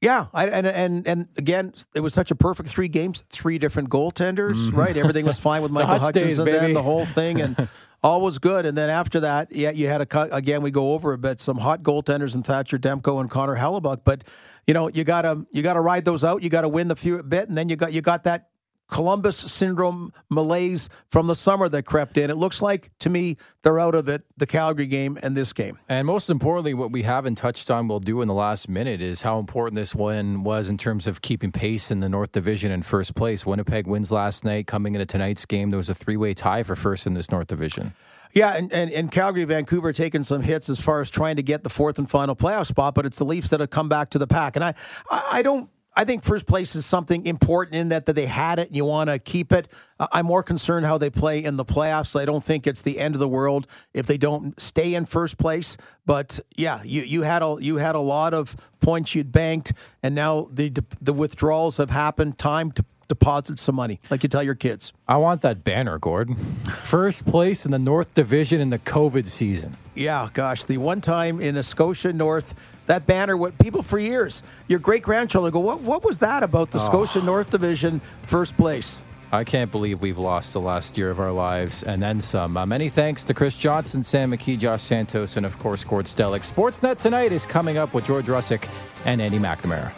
[0.00, 3.90] Yeah, I, and and and again, it was such a perfect three games, three different
[3.90, 4.76] goaltenders, mm-hmm.
[4.78, 4.96] right?
[4.96, 7.68] Everything was fine with Michael Hutchinson, and then the whole thing, and
[8.02, 8.66] all was good.
[8.66, 10.62] And then after that, yeah, you had a cut again.
[10.62, 14.24] We go over a bit some hot goaltenders and Thatcher Demko and Connor Hellebuyck, but
[14.66, 16.42] you know, you gotta you gotta ride those out.
[16.42, 18.49] You gotta win the few bit, and then you got you got that
[18.90, 22.30] Columbus syndrome malaise from the summer that crept in.
[22.30, 25.78] It looks like to me they're out of it, the Calgary game and this game.
[25.88, 29.22] And most importantly, what we haven't touched on, we'll do in the last minute, is
[29.22, 32.82] how important this one was in terms of keeping pace in the North Division in
[32.82, 33.46] first place.
[33.46, 34.66] Winnipeg wins last night.
[34.66, 37.46] Coming into tonight's game, there was a three way tie for first in this North
[37.46, 37.94] Division.
[38.32, 41.64] Yeah, and, and, and Calgary, Vancouver taking some hits as far as trying to get
[41.64, 44.18] the fourth and final playoff spot, but it's the Leafs that have come back to
[44.18, 44.54] the pack.
[44.54, 44.74] And I,
[45.10, 45.68] I don't
[46.00, 48.86] I think first place is something important in that that they had it and you
[48.86, 49.68] want to keep it.
[49.98, 52.18] I'm more concerned how they play in the playoffs.
[52.18, 55.36] I don't think it's the end of the world if they don't stay in first
[55.36, 55.76] place.
[56.06, 60.14] But yeah, you, you had a you had a lot of points you'd banked, and
[60.14, 60.72] now the
[61.02, 62.38] the withdrawals have happened.
[62.38, 64.94] Time to deposit some money, like you tell your kids.
[65.06, 66.36] I want that banner, Gordon.
[66.36, 69.76] First place in the North Division in the COVID season.
[69.94, 72.54] Yeah, gosh, the one time in a Scotia North,
[72.90, 76.72] that banner, what people for years, your great grandchildren go, what, what was that about
[76.72, 76.84] the oh.
[76.84, 79.00] Scotia North Division first place?
[79.32, 82.56] I can't believe we've lost the last year of our lives and then some.
[82.56, 86.42] Uh, many thanks to Chris Johnson, Sam McKee, Josh Santos, and of course, Gord Stellick.
[86.42, 88.68] Sportsnet tonight is coming up with George Russick
[89.04, 89.92] and Andy McNamara.